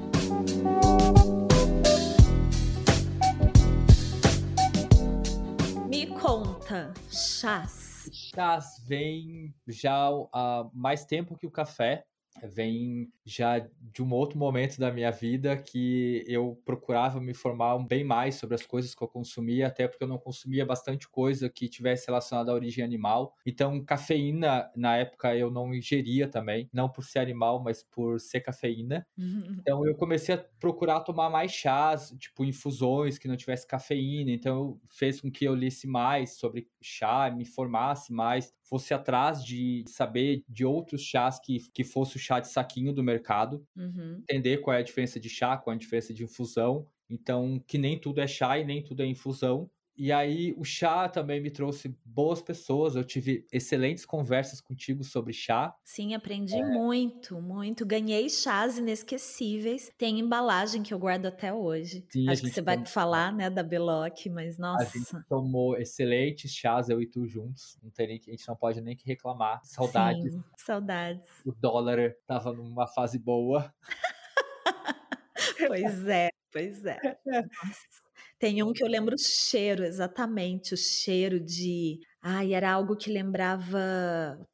[6.30, 8.08] Conta, chás.
[8.12, 12.04] Chás vem já há mais tempo que o café
[12.44, 18.04] vem já de um outro momento da minha vida que eu procurava me informar bem
[18.04, 21.68] mais sobre as coisas que eu consumia, até porque eu não consumia bastante coisa que
[21.68, 23.34] tivesse relacionada à origem animal.
[23.44, 28.40] Então, cafeína, na época, eu não ingeria também, não por ser animal, mas por ser
[28.40, 29.06] cafeína.
[29.62, 34.30] Então, eu comecei a procurar tomar mais chás, tipo infusões que não tivesse cafeína.
[34.30, 39.84] Então, fez com que eu lesse mais sobre chá, me informasse mais, fosse atrás de
[39.88, 44.18] saber de outros chás que, que fosse o chá de saquinho do mercado, uhum.
[44.22, 46.86] entender qual é a diferença de chá, qual é a diferença de infusão.
[47.10, 49.68] Então, que nem tudo é chá e nem tudo é infusão.
[50.02, 52.96] E aí o chá também me trouxe boas pessoas.
[52.96, 55.76] Eu tive excelentes conversas contigo sobre chá.
[55.84, 56.64] Sim, aprendi é.
[56.64, 57.84] muito, muito.
[57.84, 59.92] Ganhei chás inesquecíveis.
[59.98, 62.06] Tem embalagem que eu guardo até hoje.
[62.08, 64.84] Sim, Acho que você vai falar, né, da Beloc, mas nossa.
[64.84, 67.78] A gente tomou excelentes chás, eu e tu juntos.
[67.82, 69.60] Não tem nem, a gente não pode nem que reclamar.
[69.64, 70.32] Saudades.
[70.32, 71.28] Sim, saudades.
[71.44, 73.70] O dólar tava numa fase boa.
[75.68, 76.98] pois é, pois é.
[77.28, 78.09] Nossa.
[78.40, 81.98] Tem um que eu lembro o cheiro, exatamente, o cheiro de.
[82.22, 83.78] Ai, era algo que lembrava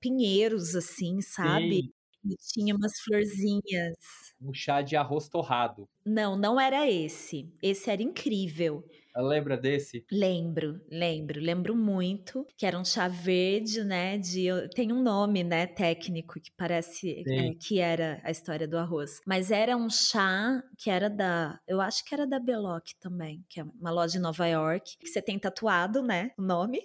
[0.01, 1.83] pinheiros, assim, sabe?
[1.83, 1.93] Sim.
[2.25, 3.95] E tinha umas florzinhas.
[4.41, 5.89] Um chá de arroz torrado.
[6.05, 7.53] Não, não era esse.
[7.63, 8.85] Esse era incrível.
[9.17, 10.05] Lembra desse?
[10.11, 12.47] Lembro, lembro, lembro muito.
[12.57, 14.19] Que era um chá verde, né?
[14.19, 15.67] De, tem um nome, né?
[15.67, 19.21] Técnico que parece é, que era a história do arroz.
[19.27, 21.59] Mas era um chá que era da.
[21.67, 24.97] Eu acho que era da Beloc também, que é uma loja em Nova York.
[24.99, 26.31] Que você tem tatuado, né?
[26.39, 26.81] O nome.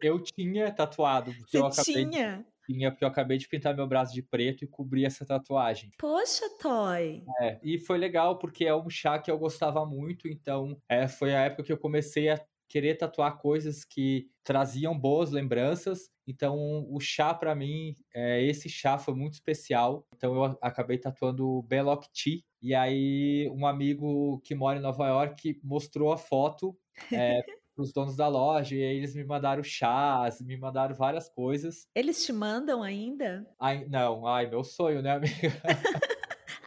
[0.00, 1.32] Eu tinha tatuado.
[1.46, 2.44] Você eu acabei tinha?
[2.90, 5.90] Porque eu acabei de pintar meu braço de preto e cobrir essa tatuagem.
[5.98, 7.24] Poxa, Toy!
[7.40, 11.34] É, e foi legal porque é um chá que eu gostava muito, então é, foi
[11.34, 12.40] a época que eu comecei a
[12.72, 16.10] querer tatuar coisas que traziam boas lembranças.
[16.26, 20.06] Então, o chá para mim, é, esse chá foi muito especial.
[20.16, 22.40] Então, eu acabei tatuando o Belloc Tea.
[22.62, 26.74] E aí, um amigo que mora em Nova York mostrou a foto
[27.12, 27.42] é,
[27.82, 31.86] os donos da loja, e aí eles me mandaram chás, me mandaram várias coisas.
[31.94, 33.46] Eles te mandam ainda?
[33.60, 35.52] Ai, não, ai, meu sonho, né, amiga?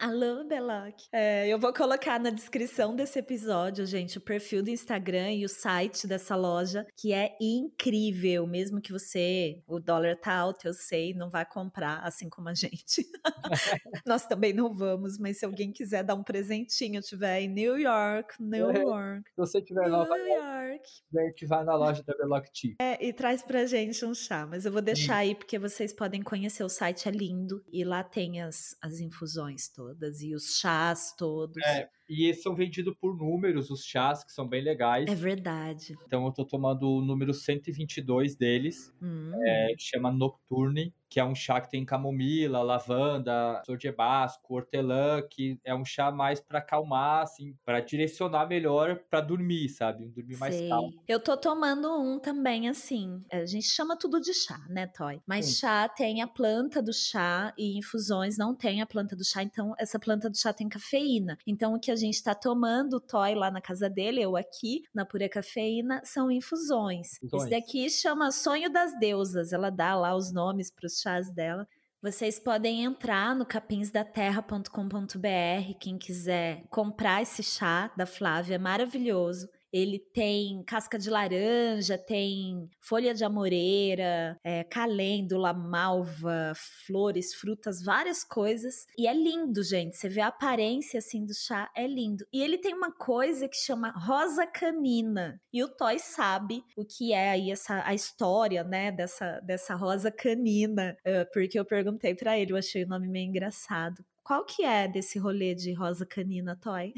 [0.05, 0.93] Alô, Beloc.
[1.11, 5.49] É, eu vou colocar na descrição desse episódio, gente, o perfil do Instagram e o
[5.49, 8.45] site dessa loja, que é incrível.
[8.45, 12.53] Mesmo que você, o dólar tá alto, eu sei, não vai comprar, assim como a
[12.53, 13.03] gente.
[14.05, 18.35] Nós também não vamos, mas se alguém quiser dar um presentinho, tiver em New York,
[18.39, 19.23] New é, York.
[19.31, 22.75] Se você tiver Nova York, York, vai na loja da Beloc Tea.
[22.79, 24.45] É, e traz pra gente um chá.
[24.45, 27.65] Mas eu vou deixar aí, porque vocês podem conhecer o site, é lindo.
[27.71, 31.63] E lá tem as, as infusões todas todas e os chás todos.
[31.63, 35.09] É, e esses são vendidos por números, os chás, que são bem legais.
[35.09, 35.95] É verdade.
[36.05, 39.31] Então eu tô tomando o número 122 deles, hum.
[39.43, 45.59] é, que chama Nocturne, que é um chá que tem camomila, lavanda, hebasco, hortelã, que
[45.63, 50.07] é um chá mais para acalmar, assim, para direcionar melhor para dormir, sabe?
[50.09, 50.69] Dormir mais Sei.
[50.69, 50.93] calmo.
[51.07, 53.23] Eu tô tomando um também assim.
[53.31, 55.21] A gente chama tudo de chá, né, Toy?
[55.25, 55.55] Mas Sim.
[55.59, 59.73] chá tem a planta do chá e infusões não tem a planta do chá, então
[59.77, 61.37] essa planta do chá tem cafeína.
[61.45, 64.83] Então o que a gente tá tomando, o Toy lá na casa dele, eu aqui,
[64.93, 67.21] na pura cafeína, são infusões.
[67.23, 67.43] infusões.
[67.43, 69.53] Esse daqui chama Sonho das Deusas.
[69.53, 71.67] Ela dá lá os nomes para os chás dela.
[72.01, 79.49] Vocês podem entrar no capinsdaterra.com.br, quem quiser comprar esse chá da Flávia, é maravilhoso.
[79.75, 86.53] Ele tem casca de laranja, tem folha de amoreira, é, calêndula, malva,
[86.87, 88.85] flores, frutas, várias coisas.
[88.97, 89.97] E é lindo, gente.
[89.97, 92.25] Você vê a aparência assim do chá, é lindo.
[92.31, 95.41] E ele tem uma coisa que chama rosa canina.
[95.51, 100.09] E o Toy sabe o que é aí essa a história, né, dessa, dessa rosa
[100.09, 100.95] canina.
[101.05, 104.05] Uh, porque eu perguntei para ele, eu achei o nome meio engraçado.
[104.25, 106.95] Qual que é desse rolê de rosa canina, Toy?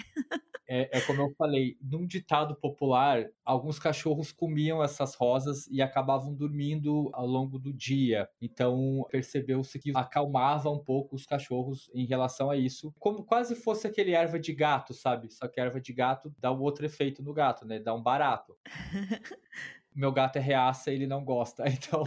[0.66, 6.34] é, é, como eu falei, num ditado popular, alguns cachorros comiam essas rosas e acabavam
[6.34, 8.30] dormindo ao longo do dia.
[8.42, 13.86] Então percebeu-se que acalmava um pouco os cachorros em relação a isso, como quase fosse
[13.86, 15.30] aquele erva de gato, sabe?
[15.30, 17.78] Só que a erva de gato dá um outro efeito no gato, né?
[17.78, 18.56] Dá um barato.
[19.94, 22.06] Meu gato é reaça, ele não gosta, então.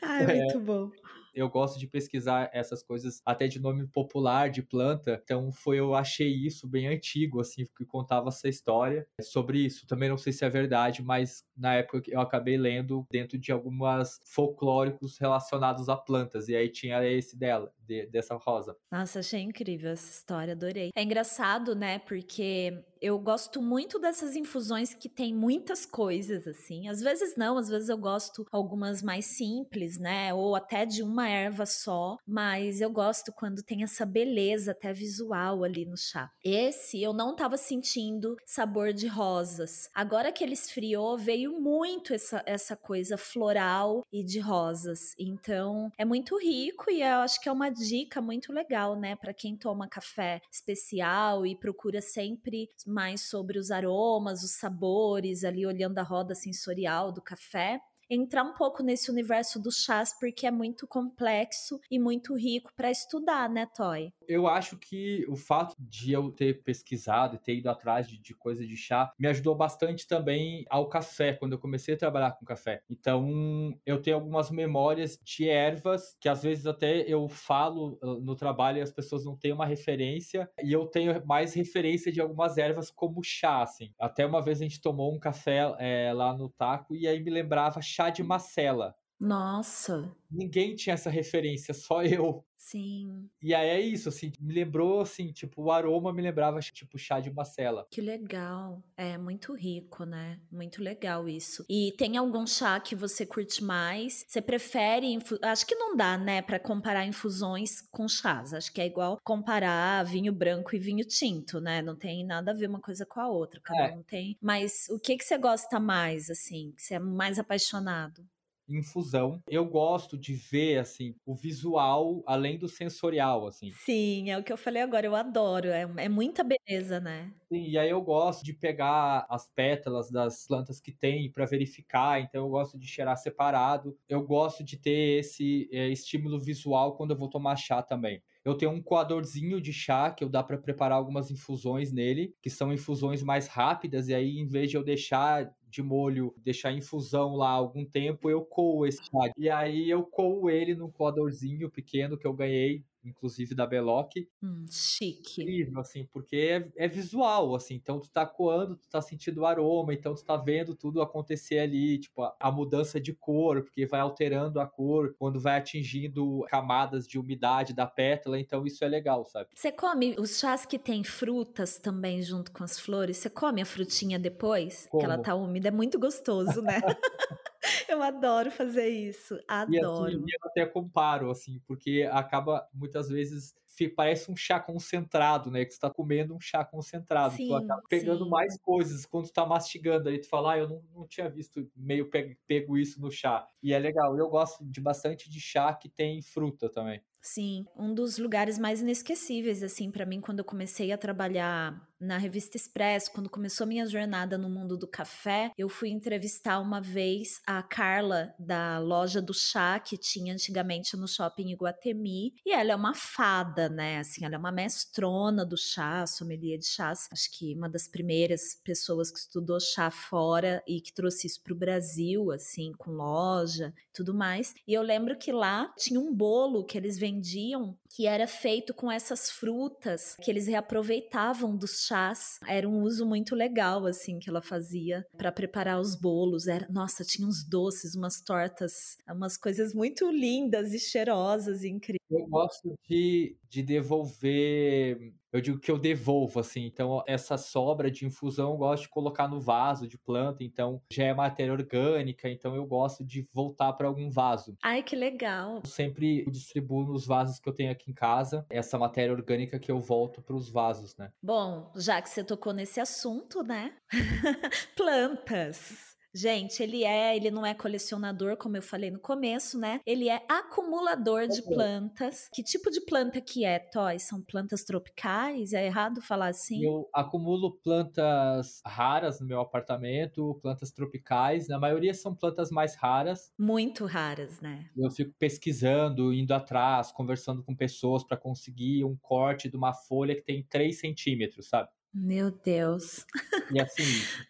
[0.00, 1.03] Ai, é, muito bom
[1.34, 5.20] eu gosto de pesquisar essas coisas até de nome popular de planta.
[5.22, 9.86] Então foi eu achei isso bem antigo assim que contava essa história sobre isso.
[9.86, 14.20] Também não sei se é verdade, mas na época eu acabei lendo dentro de algumas
[14.24, 18.76] folclóricos relacionados a plantas e aí tinha esse dela, de, dessa rosa.
[18.90, 20.90] Nossa, achei incrível essa história, adorei.
[20.94, 21.98] É engraçado, né?
[21.98, 26.88] Porque eu gosto muito dessas infusões que tem muitas coisas, assim.
[26.88, 30.32] Às vezes não, às vezes eu gosto algumas mais simples, né?
[30.32, 32.16] Ou até de uma erva só.
[32.26, 36.30] Mas eu gosto quando tem essa beleza até visual ali no chá.
[36.42, 39.90] Esse eu não tava sentindo sabor de rosas.
[39.94, 45.14] Agora que ele esfriou, veio muito essa, essa coisa floral e de rosas.
[45.18, 49.14] Então é muito rico e eu acho que é uma dica muito legal, né?
[49.14, 55.66] Para quem toma café especial e procura sempre mais sobre os aromas, os sabores, ali
[55.66, 57.80] olhando a roda sensorial do café.
[58.08, 62.90] Entrar um pouco nesse universo dos chás, porque é muito complexo e muito rico para
[62.90, 64.12] estudar, né, Toy?
[64.28, 68.34] Eu acho que o fato de eu ter pesquisado e ter ido atrás de, de
[68.34, 72.44] coisa de chá me ajudou bastante também ao café, quando eu comecei a trabalhar com
[72.44, 72.82] café.
[72.88, 78.34] Então, eu tenho algumas memórias de ervas que às vezes até eu falo ah, no
[78.34, 82.58] trabalho e as pessoas não têm uma referência, e eu tenho mais referência de algumas
[82.58, 83.92] ervas como chá, assim.
[83.98, 87.30] Até uma vez a gente tomou um café é, lá no taco e aí me
[87.30, 88.94] lembrava chá de macela.
[89.20, 90.10] Nossa.
[90.30, 92.44] Ninguém tinha essa referência, só eu.
[92.64, 93.28] Sim.
[93.42, 97.20] E aí é isso, assim, me lembrou, assim, tipo, o aroma me lembrava, tipo, chá
[97.20, 97.86] de macela.
[97.90, 98.82] Que legal.
[98.96, 100.40] É muito rico, né?
[100.50, 101.62] Muito legal isso.
[101.68, 104.24] E tem algum chá que você curte mais?
[104.26, 105.12] Você prefere.
[105.12, 105.38] Infu...
[105.42, 108.54] Acho que não dá, né, para comparar infusões com chás.
[108.54, 111.82] Acho que é igual comparar vinho branco e vinho tinto, né?
[111.82, 113.60] Não tem nada a ver uma coisa com a outra.
[113.62, 113.94] Cada é.
[113.94, 114.38] um tem.
[114.40, 116.72] Mas o que, que você gosta mais, assim?
[116.74, 118.26] Que você é mais apaixonado?
[118.68, 119.42] Infusão.
[119.48, 123.78] Eu gosto de ver, assim, o visual além do sensorial, assim.
[123.84, 125.68] Sim, é o que eu falei agora, eu adoro.
[125.68, 127.34] É, é muita beleza, né?
[127.52, 132.20] Sim, e aí eu gosto de pegar as pétalas das plantas que tem para verificar,
[132.20, 133.96] então eu gosto de cheirar separado.
[134.08, 138.22] Eu gosto de ter esse é, estímulo visual quando eu vou tomar chá também.
[138.44, 142.50] Eu tenho um coadorzinho de chá que eu dá para preparar algumas infusões nele, que
[142.50, 147.34] são infusões mais rápidas, e aí em vez de eu deixar de molho, deixar infusão
[147.34, 149.32] lá algum tempo, eu coo esse chá.
[149.36, 154.12] E aí eu coo ele num coadorzinho pequeno que eu ganhei inclusive da Beloc.
[154.42, 155.42] Hum, chique.
[155.42, 159.46] Incrível, assim, porque é, é, visual, assim, então tu tá coando, tu tá sentindo o
[159.46, 163.86] aroma, então tu tá vendo tudo acontecer ali, tipo, a, a, mudança de cor, porque
[163.86, 168.88] vai alterando a cor quando vai atingindo camadas de umidade da pétala, então isso é
[168.88, 169.48] legal, sabe?
[169.54, 173.66] Você come os chás que tem frutas também junto com as flores, você come a
[173.66, 174.86] frutinha depois?
[174.90, 175.00] Como?
[175.00, 176.80] Que ela tá úmida, é muito gostoso, né?
[177.88, 180.10] Eu adoro fazer isso, adoro.
[180.10, 183.54] E assim, eu até comparo, assim, porque acaba muitas vezes
[183.96, 185.64] parece um chá concentrado, né?
[185.64, 187.34] Que você tá comendo um chá concentrado.
[187.34, 188.30] Sim, tu acaba pegando sim.
[188.30, 190.20] mais coisas quando tu tá mastigando aí.
[190.20, 193.46] Tu fala, ah, eu não, não tinha visto meio pego, pego isso no chá.
[193.60, 194.16] E é legal.
[194.16, 197.02] Eu gosto de bastante de chá que tem fruta também.
[197.20, 202.18] Sim, um dos lugares mais inesquecíveis, assim, para mim, quando eu comecei a trabalhar na
[202.18, 207.40] revista Expresso, quando começou minha jornada no mundo do café, eu fui entrevistar uma vez
[207.46, 212.76] a Carla da loja do chá que tinha antigamente no shopping Iguatemi, e ela é
[212.76, 213.98] uma fada, né?
[213.98, 218.54] Assim, ela é uma mestrona do chá, sommelier de chás, acho que uma das primeiras
[218.64, 223.72] pessoas que estudou chá fora e que trouxe isso para o Brasil, assim, com loja,
[223.92, 224.54] tudo mais.
[224.66, 228.90] E eu lembro que lá tinha um bolo que eles vendiam que era feito com
[228.90, 232.40] essas frutas que eles reaproveitavam dos chás.
[232.44, 236.48] Era um uso muito legal assim que ela fazia para preparar os bolos.
[236.48, 242.00] Era, nossa, tinha uns doces, umas tortas, umas coisas muito lindas e cheirosas e incríveis.
[242.10, 246.64] Eu gosto de, de devolver eu digo que eu devolvo, assim.
[246.64, 251.06] Então, essa sobra de infusão eu gosto de colocar no vaso de planta, então já
[251.06, 254.56] é matéria orgânica, então eu gosto de voltar para algum vaso.
[254.62, 255.56] Ai, que legal!
[255.56, 259.72] Eu sempre distribuo nos vasos que eu tenho aqui em casa essa matéria orgânica que
[259.72, 261.10] eu volto para os vasos, né?
[261.20, 263.74] Bom, já que você tocou nesse assunto, né?
[264.76, 265.93] Plantas.
[266.14, 269.80] Gente, ele é, ele não é colecionador, como eu falei no começo, né?
[269.84, 272.28] Ele é acumulador de plantas.
[272.32, 273.98] Que tipo de planta que é, Toy?
[273.98, 275.52] São plantas tropicais?
[275.52, 276.64] É errado falar assim?
[276.64, 281.48] Eu acumulo plantas raras no meu apartamento, plantas tropicais.
[281.48, 283.32] Na maioria são plantas mais raras.
[283.36, 284.70] Muito raras, né?
[284.76, 290.14] Eu fico pesquisando, indo atrás, conversando com pessoas para conseguir um corte de uma folha
[290.14, 291.68] que tem 3 centímetros, sabe?
[291.94, 293.06] Meu Deus.
[293.52, 293.84] E assim,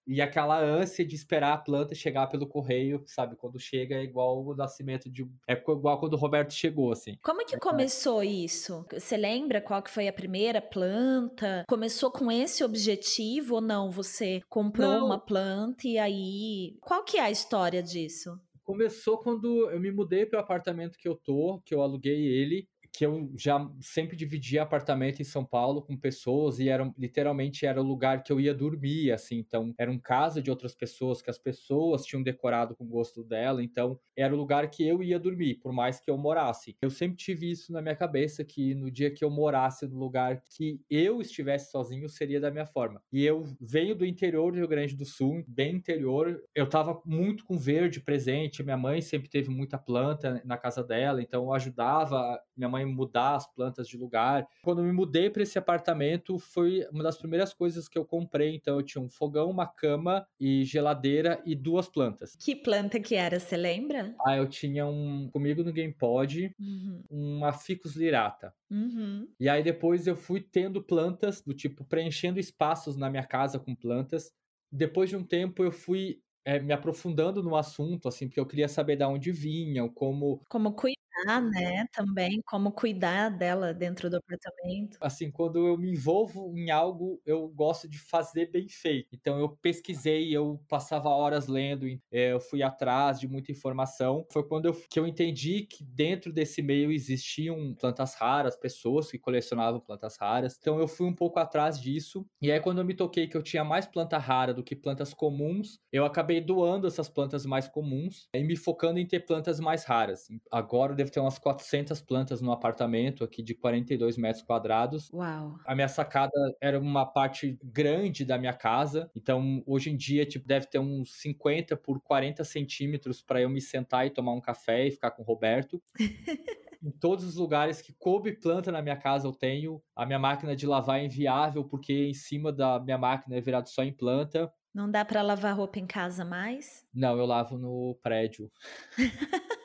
[0.06, 3.36] e aquela ânsia de esperar a planta chegar pelo correio, sabe?
[3.36, 5.26] Quando chega é igual o nascimento de.
[5.48, 7.16] É igual quando o Roberto chegou, assim.
[7.22, 8.84] Como é que começou isso?
[8.92, 11.64] Você lembra qual que foi a primeira planta?
[11.66, 13.90] Começou com esse objetivo ou não?
[13.90, 15.06] Você comprou não.
[15.06, 16.76] uma planta e aí.
[16.82, 18.38] Qual que é a história disso?
[18.62, 22.68] Começou quando eu me mudei para o apartamento que eu tô, que eu aluguei ele
[22.94, 27.80] que eu já sempre dividia apartamento em São Paulo com pessoas e era literalmente era
[27.80, 31.28] o lugar que eu ia dormir, assim, então era um casa de outras pessoas que
[31.28, 35.18] as pessoas tinham decorado com o gosto dela, então era o lugar que eu ia
[35.18, 36.76] dormir, por mais que eu morasse.
[36.80, 40.40] Eu sempre tive isso na minha cabeça que no dia que eu morasse no lugar
[40.56, 43.02] que eu estivesse sozinho seria da minha forma.
[43.12, 47.44] E eu venho do interior do Rio Grande do Sul, bem interior, eu tava muito
[47.44, 52.40] com verde presente, minha mãe sempre teve muita planta na casa dela, então eu ajudava,
[52.56, 54.46] minha mãe em mudar as plantas de lugar.
[54.62, 58.54] Quando me mudei para esse apartamento, foi uma das primeiras coisas que eu comprei.
[58.54, 62.36] Então, eu tinha um fogão, uma cama e geladeira e duas plantas.
[62.36, 64.14] Que planta que era, você lembra?
[64.24, 65.28] Ah, eu tinha um.
[65.30, 67.02] Comigo no GamePod, uhum.
[67.10, 68.54] uma Ficus lirata.
[68.70, 69.28] Uhum.
[69.38, 73.74] E aí depois eu fui tendo plantas, do tipo, preenchendo espaços na minha casa com
[73.74, 74.32] plantas.
[74.70, 78.68] Depois de um tempo eu fui é, me aprofundando no assunto, assim, porque eu queria
[78.68, 80.42] saber de onde vinham, como.
[80.48, 81.03] Como cuidar
[81.42, 84.98] né, também, como cuidar dela dentro do apartamento.
[85.00, 89.08] Assim, quando eu me envolvo em algo, eu gosto de fazer bem feito.
[89.12, 94.24] Então eu pesquisei, eu passava horas lendo, eh, eu fui atrás de muita informação.
[94.32, 99.18] Foi quando eu, que eu entendi que dentro desse meio existiam plantas raras, pessoas que
[99.18, 100.56] colecionavam plantas raras.
[100.58, 102.24] Então eu fui um pouco atrás disso.
[102.40, 105.12] E aí quando eu me toquei que eu tinha mais planta rara do que plantas
[105.12, 109.84] comuns, eu acabei doando essas plantas mais comuns e me focando em ter plantas mais
[109.84, 110.28] raras.
[110.50, 115.10] Agora devo ter umas 400 plantas no apartamento aqui de 42 metros quadrados.
[115.12, 115.58] Uau!
[115.66, 120.46] A minha sacada era uma parte grande da minha casa, então hoje em dia tipo,
[120.46, 124.86] deve ter uns 50 por 40 centímetros para eu me sentar e tomar um café
[124.86, 125.82] e ficar com o Roberto.
[126.82, 129.82] em todos os lugares que coube planta na minha casa eu tenho.
[129.96, 133.68] A minha máquina de lavar é inviável porque em cima da minha máquina é virado
[133.68, 134.52] só em planta.
[134.74, 136.84] Não dá para lavar roupa em casa mais?
[136.92, 138.50] Não, eu lavo no prédio.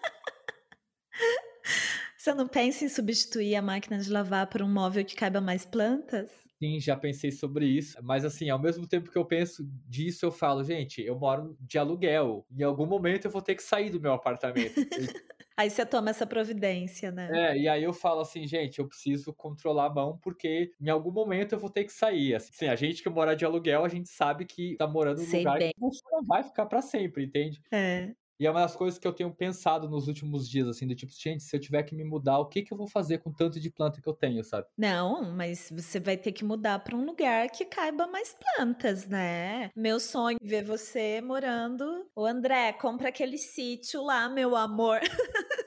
[2.29, 5.65] Você não pensa em substituir a máquina de lavar por um móvel que caiba mais
[5.65, 6.29] plantas?
[6.61, 7.97] Sim, já pensei sobre isso.
[8.03, 11.79] Mas assim, ao mesmo tempo que eu penso disso, eu falo, gente, eu moro de
[11.79, 12.45] aluguel.
[12.55, 14.75] Em algum momento eu vou ter que sair do meu apartamento.
[15.57, 17.29] aí você toma essa providência, né?
[17.33, 21.11] É, e aí eu falo assim, gente, eu preciso controlar a mão, porque em algum
[21.11, 22.35] momento eu vou ter que sair.
[22.35, 25.57] Assim, a gente que mora de aluguel, a gente sabe que tá morando num lugar
[25.57, 25.73] bem.
[25.73, 27.59] que você não vai ficar para sempre, entende?
[27.71, 28.13] É.
[28.39, 31.11] E é uma das coisas que eu tenho pensado nos últimos dias, assim, do tipo,
[31.11, 33.59] gente, se eu tiver que me mudar, o que, que eu vou fazer com tanto
[33.59, 34.65] de planta que eu tenho, sabe?
[34.77, 39.69] Não, mas você vai ter que mudar para um lugar que caiba mais plantas, né?
[39.75, 42.09] Meu sonho é ver você morando.
[42.15, 45.01] O André, compra aquele sítio lá, meu amor.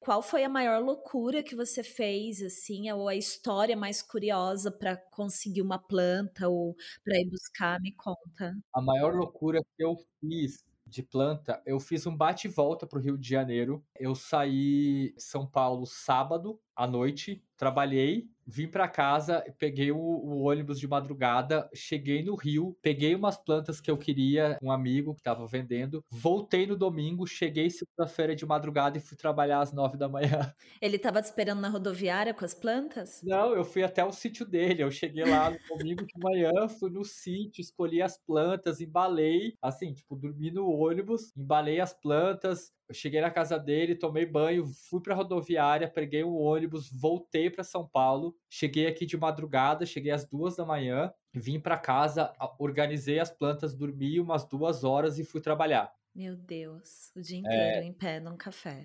[0.00, 4.96] Qual foi a maior loucura que você fez, assim, ou a história mais curiosa para
[4.96, 7.78] conseguir uma planta ou para ir buscar?
[7.80, 8.54] Me conta.
[8.74, 10.62] A maior loucura que eu fiz
[10.94, 13.84] de planta, eu fiz um bate e volta para o Rio de Janeiro.
[13.98, 20.42] Eu saí de São Paulo sábado à noite, trabalhei, vim para casa, peguei o, o,
[20.42, 25.20] ônibus de madrugada, cheguei no Rio, peguei umas plantas que eu queria, um amigo que
[25.20, 30.08] estava vendendo, voltei no domingo, cheguei segunda-feira de madrugada e fui trabalhar às nove da
[30.08, 30.52] manhã.
[30.80, 33.20] Ele estava te esperando na rodoviária com as plantas?
[33.22, 34.82] Não, eu fui até o sítio dele.
[34.82, 39.92] Eu cheguei lá no domingo de manhã, fui no sítio, escolhi as plantas, embalei, assim,
[39.92, 45.00] tipo, dormi no ônibus, embalei as plantas, eu cheguei na casa dele, tomei banho, fui
[45.00, 48.36] para a rodoviária, peguei o ônibus, voltei para São Paulo.
[48.50, 53.74] Cheguei aqui de madrugada, cheguei às duas da manhã, vim para casa, organizei as plantas,
[53.74, 55.92] dormi umas duas horas e fui trabalhar.
[56.14, 57.84] Meu Deus, o dia inteiro é...
[57.84, 58.84] em pé num café.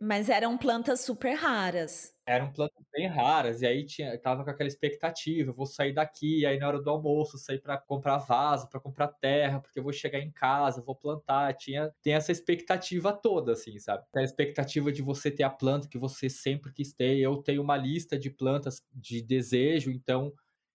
[0.00, 2.14] Mas eram plantas super raras.
[2.28, 6.58] Eram plantas bem raras, e aí tinha, tava com aquela expectativa, vou sair daqui, aí
[6.58, 10.18] na hora do almoço sair para comprar vaso, para comprar terra, porque eu vou chegar
[10.18, 14.04] em casa, vou plantar, tinha tem essa expectativa toda assim, sabe?
[14.16, 17.16] A expectativa de você ter a planta que você sempre quis ter.
[17.18, 20.32] Eu tenho uma lista de plantas de desejo, então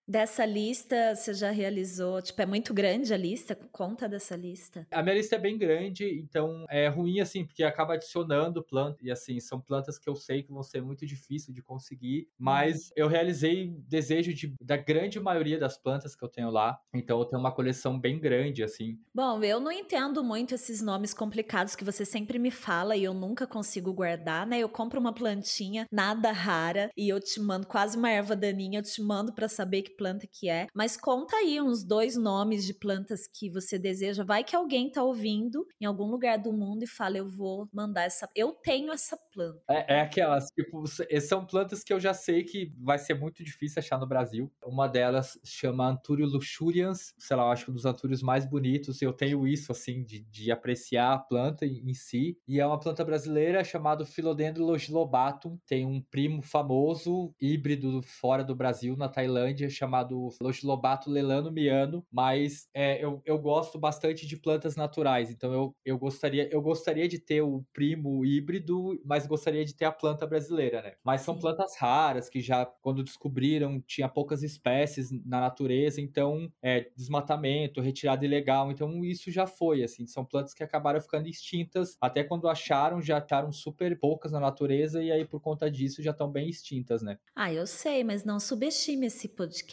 [0.07, 2.21] Dessa lista, você já realizou?
[2.21, 3.55] Tipo, é muito grande a lista?
[3.71, 4.85] Conta dessa lista.
[4.91, 9.05] A minha lista é bem grande, então é ruim, assim, porque acaba adicionando plantas.
[9.05, 12.27] E, assim, são plantas que eu sei que vão ser muito difíceis de conseguir.
[12.37, 12.93] Mas hum.
[12.95, 16.79] eu realizei desejo de, da grande maioria das plantas que eu tenho lá.
[16.93, 18.99] Então, eu tenho uma coleção bem grande, assim.
[19.13, 23.13] Bom, eu não entendo muito esses nomes complicados que você sempre me fala e eu
[23.13, 24.59] nunca consigo guardar, né?
[24.59, 28.83] Eu compro uma plantinha, nada rara, e eu te mando quase uma erva daninha, eu
[28.83, 32.73] te mando para saber que planta que é, mas conta aí uns dois nomes de
[32.73, 34.23] plantas que você deseja.
[34.23, 38.03] Vai que alguém tá ouvindo em algum lugar do mundo e fala: Eu vou mandar
[38.03, 38.29] essa.
[38.35, 39.61] Eu tenho essa planta.
[39.69, 40.83] É, é aquelas, tipo,
[41.21, 44.51] são plantas que eu já sei que vai ser muito difícil achar no Brasil.
[44.63, 49.01] Uma delas chama Antúrio luxurians, sei lá, eu acho que um dos antúrios mais bonitos.
[49.01, 52.37] Eu tenho isso, assim, de, de apreciar a planta em, em si.
[52.47, 55.57] E é uma planta brasileira chamada Philodendron logilobatum.
[55.65, 62.69] Tem um primo famoso, híbrido fora do Brasil, na Tailândia, chamado Lochilobato lelano miano, mas
[62.73, 67.17] é, eu, eu gosto bastante de plantas naturais, então eu, eu, gostaria, eu gostaria de
[67.17, 70.93] ter o primo híbrido, mas gostaria de ter a planta brasileira, né?
[71.03, 76.91] Mas são plantas raras que já, quando descobriram, tinha poucas espécies na natureza, então é,
[76.95, 82.23] desmatamento, retirada ilegal, então isso já foi, assim, são plantas que acabaram ficando extintas, até
[82.23, 86.31] quando acharam, já estaram super poucas na natureza, e aí por conta disso já estão
[86.31, 87.17] bem extintas, né?
[87.35, 89.70] Ah, eu sei, mas não subestime esse podcast.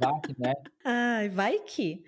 [0.00, 0.54] Vai, né?
[0.84, 2.04] Ai, vai que.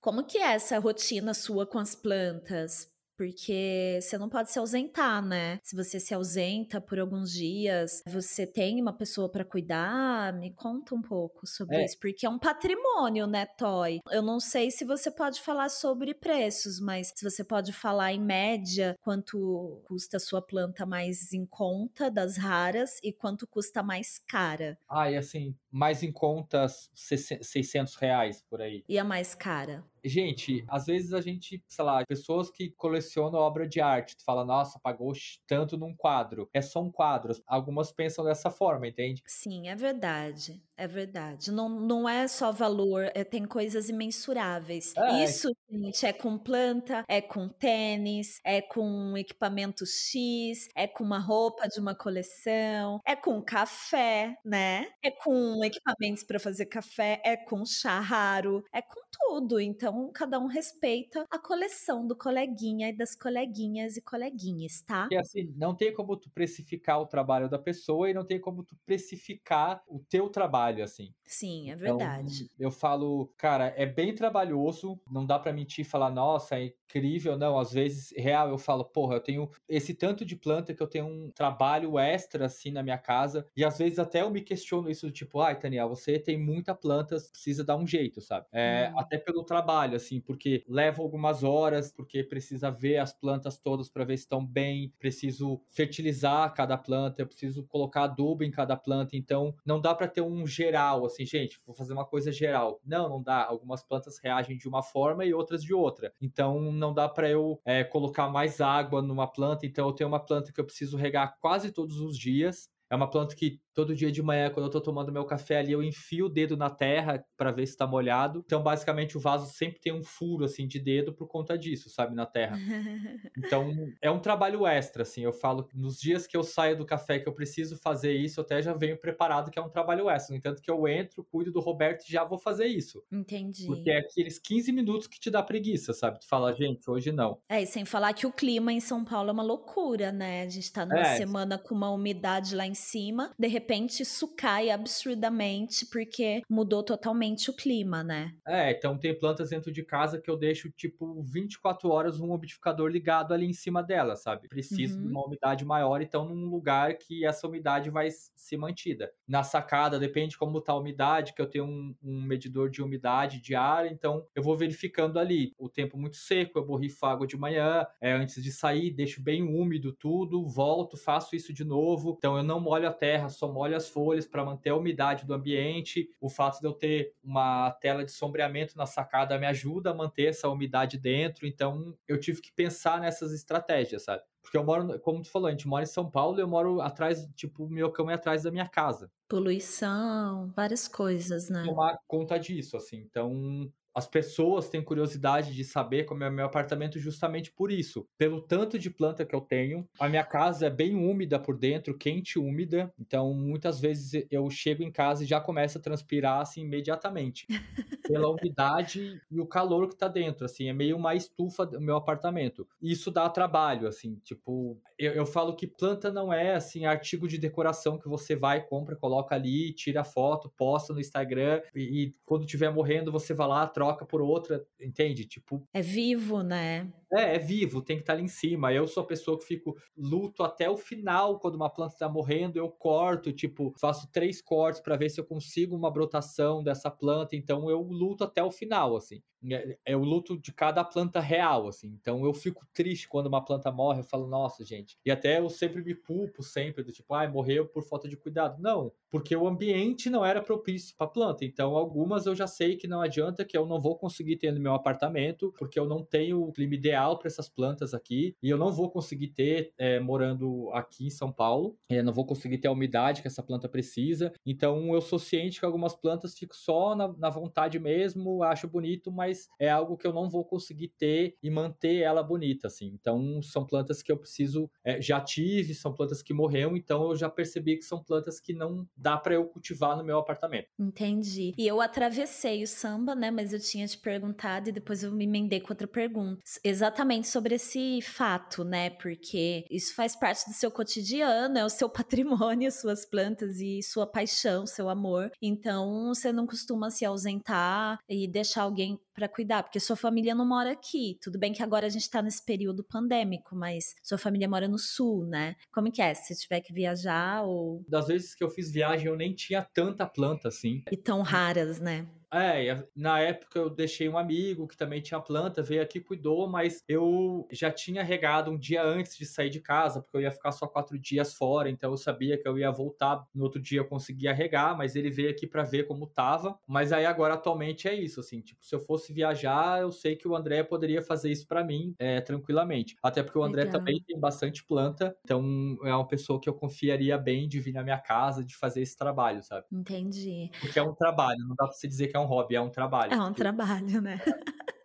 [0.00, 2.91] Como que é essa rotina sua com as plantas?
[3.22, 5.60] Porque você não pode se ausentar, né?
[5.62, 10.32] Se você se ausenta por alguns dias, você tem uma pessoa para cuidar?
[10.32, 11.84] Me conta um pouco sobre é.
[11.84, 14.00] isso, porque é um patrimônio, né, Toy?
[14.10, 18.20] Eu não sei se você pode falar sobre preços, mas se você pode falar em
[18.20, 24.18] média quanto custa a sua planta mais em conta das raras e quanto custa mais
[24.18, 24.76] cara.
[24.88, 28.82] Ah, e assim, mais em conta 600 reais por aí.
[28.88, 29.84] E a mais cara?
[30.04, 34.44] Gente, às vezes a gente, sei lá, pessoas que colecionam obra de arte, tu fala,
[34.44, 35.12] nossa, pagou
[35.46, 36.48] tanto num quadro.
[36.52, 37.34] É só um quadro.
[37.46, 39.22] Algumas pensam dessa forma, entende?
[39.26, 40.62] Sim, é verdade.
[40.76, 41.52] É verdade.
[41.52, 44.92] Não, não é só valor, é, tem coisas imensuráveis.
[44.96, 45.22] É.
[45.22, 51.20] Isso, gente, é com planta, é com tênis, é com equipamento X, é com uma
[51.20, 54.88] roupa de uma coleção, é com café, né?
[55.04, 59.60] É com equipamentos para fazer café, é com chá raro, é com tudo.
[59.60, 65.10] Então, cada um respeita a coleção do coleguinha e das coleguinhas e coleguinhas, tá?
[65.10, 68.64] E assim, não tem como tu precificar o trabalho da pessoa e não tem como
[68.64, 71.14] tu precificar o teu trabalho, assim.
[71.24, 72.48] Sim, é então, verdade.
[72.54, 76.66] Então, eu falo, cara, é bem trabalhoso, não dá para mentir e falar, nossa, é
[76.66, 77.58] incrível, não.
[77.58, 81.06] Às vezes, real, eu falo, porra, eu tenho esse tanto de planta que eu tenho
[81.06, 83.46] um trabalho extra, assim, na minha casa.
[83.56, 87.16] E às vezes até eu me questiono isso, tipo, ai, Taniel, você tem muita planta,
[87.32, 88.46] precisa dar um jeito, sabe?
[88.52, 88.96] É, hum.
[88.96, 94.04] Até pelo trabalho, assim, porque leva algumas horas, porque precisa ver as plantas todas para
[94.04, 99.16] ver se estão bem, preciso fertilizar cada planta, eu preciso colocar adubo em cada planta.
[99.16, 102.80] Então, não dá para ter um geral, assim, gente, vou fazer uma coisa geral.
[102.84, 103.44] Não, não dá.
[103.44, 106.12] Algumas plantas reagem de uma forma e outras de outra.
[106.20, 109.66] Então, não dá para eu é, colocar mais água numa planta.
[109.66, 112.70] Então, eu tenho uma planta que eu preciso regar quase todos os dias.
[112.90, 115.72] É uma planta que todo dia de manhã, quando eu tô tomando meu café ali,
[115.72, 118.42] eu enfio o dedo na terra para ver se tá molhado.
[118.44, 122.14] Então, basicamente, o vaso sempre tem um furo, assim, de dedo por conta disso, sabe,
[122.14, 122.56] na terra.
[123.36, 125.22] Então, é um trabalho extra, assim.
[125.22, 128.40] Eu falo que nos dias que eu saio do café que eu preciso fazer isso,
[128.40, 130.32] eu até já venho preparado que é um trabalho extra.
[130.32, 133.02] No entanto, que eu entro, cuido do Roberto e já vou fazer isso.
[133.10, 133.66] Entendi.
[133.66, 136.20] Porque é aqueles 15 minutos que te dá preguiça, sabe?
[136.20, 137.38] Tu fala, gente, hoje não.
[137.48, 140.42] É, e sem falar que o clima em São Paulo é uma loucura, né?
[140.42, 141.16] A gente tá numa é.
[141.16, 143.61] semana com uma umidade lá em cima, de repente
[144.00, 148.34] isso cai absurdamente porque mudou totalmente o clima, né?
[148.46, 152.88] É, então tem plantas dentro de casa que eu deixo tipo 24 horas um umidificador
[152.88, 154.48] ligado ali em cima dela, sabe?
[154.48, 155.06] Preciso uhum.
[155.06, 159.12] de uma umidade maior, então num lugar que essa umidade vai ser mantida.
[159.26, 163.40] Na sacada, depende como tá a umidade, que eu tenho um, um medidor de umidade
[163.40, 165.54] de ar, então eu vou verificando ali.
[165.58, 169.42] O tempo muito seco, eu borrifo água de manhã, é, antes de sair, deixo bem
[169.42, 172.16] úmido tudo, volto, faço isso de novo.
[172.18, 175.34] Então eu não molho a terra, só molho as folhas para manter a umidade do
[175.34, 176.08] ambiente.
[176.20, 180.30] O fato de eu ter uma tela de sombreamento na sacada me ajuda a manter
[180.30, 181.46] essa umidade dentro.
[181.46, 184.22] Então eu tive que pensar nessas estratégias, sabe?
[184.42, 186.80] Porque eu moro, como tu falou, a gente mora em São Paulo e eu moro
[186.80, 189.10] atrás, tipo, o meu cão é atrás da minha casa.
[189.28, 191.62] Poluição, várias coisas, né?
[191.64, 192.96] Tomar conta disso, assim.
[192.98, 198.06] Então, as pessoas têm curiosidade de saber como é o meu apartamento justamente por isso.
[198.16, 199.88] Pelo tanto de planta que eu tenho.
[199.98, 202.92] A minha casa é bem úmida por dentro, quente e úmida.
[202.98, 207.46] Então, muitas vezes eu chego em casa e já começa a transpirar assim imediatamente.
[208.02, 211.96] pela umidade e o calor que tá dentro, assim, é meio uma estufa do meu
[211.96, 212.66] apartamento.
[212.80, 217.38] Isso dá trabalho, assim, tipo, eu, eu falo que planta não é, assim, artigo de
[217.38, 222.46] decoração que você vai, compra, coloca ali, tira foto, posta no Instagram e, e quando
[222.46, 225.24] tiver morrendo você vai lá, troca por outra, entende?
[225.24, 225.66] Tipo...
[225.72, 226.92] É vivo, né?
[227.12, 228.72] É, é vivo, tem que estar tá ali em cima.
[228.72, 232.58] Eu sou a pessoa que fico luto até o final, quando uma planta está morrendo,
[232.58, 237.36] eu corto, tipo, faço três cortes para ver se eu consigo uma brotação dessa planta.
[237.36, 239.22] Então eu luto até o final, assim.
[239.50, 241.88] É, é o luto de cada planta real, assim.
[242.00, 244.96] Então eu fico triste quando uma planta morre, eu falo, nossa, gente.
[245.04, 248.16] E até eu sempre me culpo, sempre, do tipo, ai, ah, morreu por falta de
[248.16, 248.60] cuidado.
[248.62, 251.44] Não, porque o ambiente não era propício para planta.
[251.44, 254.60] Então algumas eu já sei que não adianta, que eu não vou conseguir ter no
[254.60, 258.58] meu apartamento, porque eu não tenho o clima ideal para essas plantas aqui, e eu
[258.58, 262.68] não vou conseguir ter é, morando aqui em São Paulo, eu não vou conseguir ter
[262.68, 264.32] a umidade que essa planta precisa.
[264.44, 269.10] Então eu sou ciente que algumas plantas fico só na, na vontade mesmo, acho bonito,
[269.10, 272.86] mas é algo que eu não vou conseguir ter e manter ela bonita, assim.
[272.86, 277.16] Então são plantas que eu preciso, é, já tive, são plantas que morreram, então eu
[277.16, 280.68] já percebi que são plantas que não dá para eu cultivar no meu apartamento.
[280.78, 281.54] Entendi.
[281.56, 283.30] E eu atravessei o samba, né?
[283.30, 286.42] Mas eu tinha te perguntado e depois eu me emendei com outra pergunta.
[286.62, 288.90] Exatamente sobre esse fato, né?
[288.90, 294.06] Porque isso faz parte do seu cotidiano, é o seu patrimônio, suas plantas e sua
[294.06, 295.30] paixão, seu amor.
[295.40, 300.46] Então, você não costuma se ausentar e deixar alguém para cuidar, porque sua família não
[300.46, 301.18] mora aqui.
[301.22, 304.78] Tudo bem que agora a gente tá nesse período pandêmico, mas sua família mora no
[304.78, 305.54] sul, né?
[305.72, 306.14] Como que é?
[306.14, 307.84] Se tiver que viajar ou.
[307.88, 310.82] Das vezes que eu fiz viagem, eu nem tinha tanta planta assim.
[310.90, 312.06] E tão raras, né?
[312.32, 316.82] É, na época eu deixei um amigo que também tinha planta, veio aqui, cuidou, mas
[316.88, 320.50] eu já tinha regado um dia antes de sair de casa, porque eu ia ficar
[320.52, 323.84] só quatro dias fora, então eu sabia que eu ia voltar no outro dia, eu
[323.88, 326.58] conseguia regar, mas ele veio aqui para ver como tava.
[326.66, 330.26] Mas aí agora atualmente é isso, assim, tipo, se eu fosse viajar, eu sei que
[330.26, 332.96] o André poderia fazer isso para mim é, tranquilamente.
[333.02, 333.70] Até porque o André Legal.
[333.70, 337.82] também tem bastante planta, então é uma pessoa que eu confiaria bem de vir na
[337.82, 339.66] minha casa, de fazer esse trabalho, sabe?
[339.70, 340.50] Entendi.
[340.60, 342.70] Porque é um trabalho, não dá pra você dizer que é um hobby, é um
[342.70, 343.12] trabalho.
[343.12, 344.20] É um trabalho, né?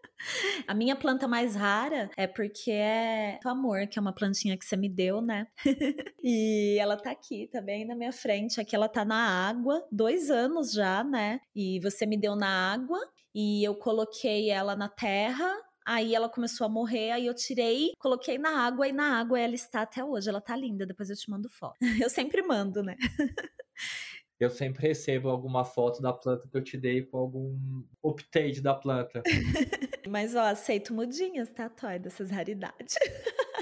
[0.67, 4.65] A minha planta mais rara é porque é o amor, que é uma plantinha que
[4.65, 5.47] você me deu, né?
[6.23, 8.59] e ela tá aqui, tá na minha frente.
[8.59, 11.39] Aqui ela tá na água, dois anos já, né?
[11.55, 12.99] E você me deu na água
[13.33, 15.49] e eu coloquei ela na terra.
[15.85, 19.55] Aí ela começou a morrer, aí eu tirei, coloquei na água e na água ela
[19.55, 20.27] está até hoje.
[20.27, 21.77] Ela tá linda, depois eu te mando foto.
[22.05, 22.97] Eu sempre mando, né?
[24.39, 28.73] Eu sempre recebo alguma foto da planta que eu te dei com algum update da
[28.73, 29.21] planta.
[30.07, 32.95] Mas, ó, aceito mudinhas, tá, Toy, dessas raridades.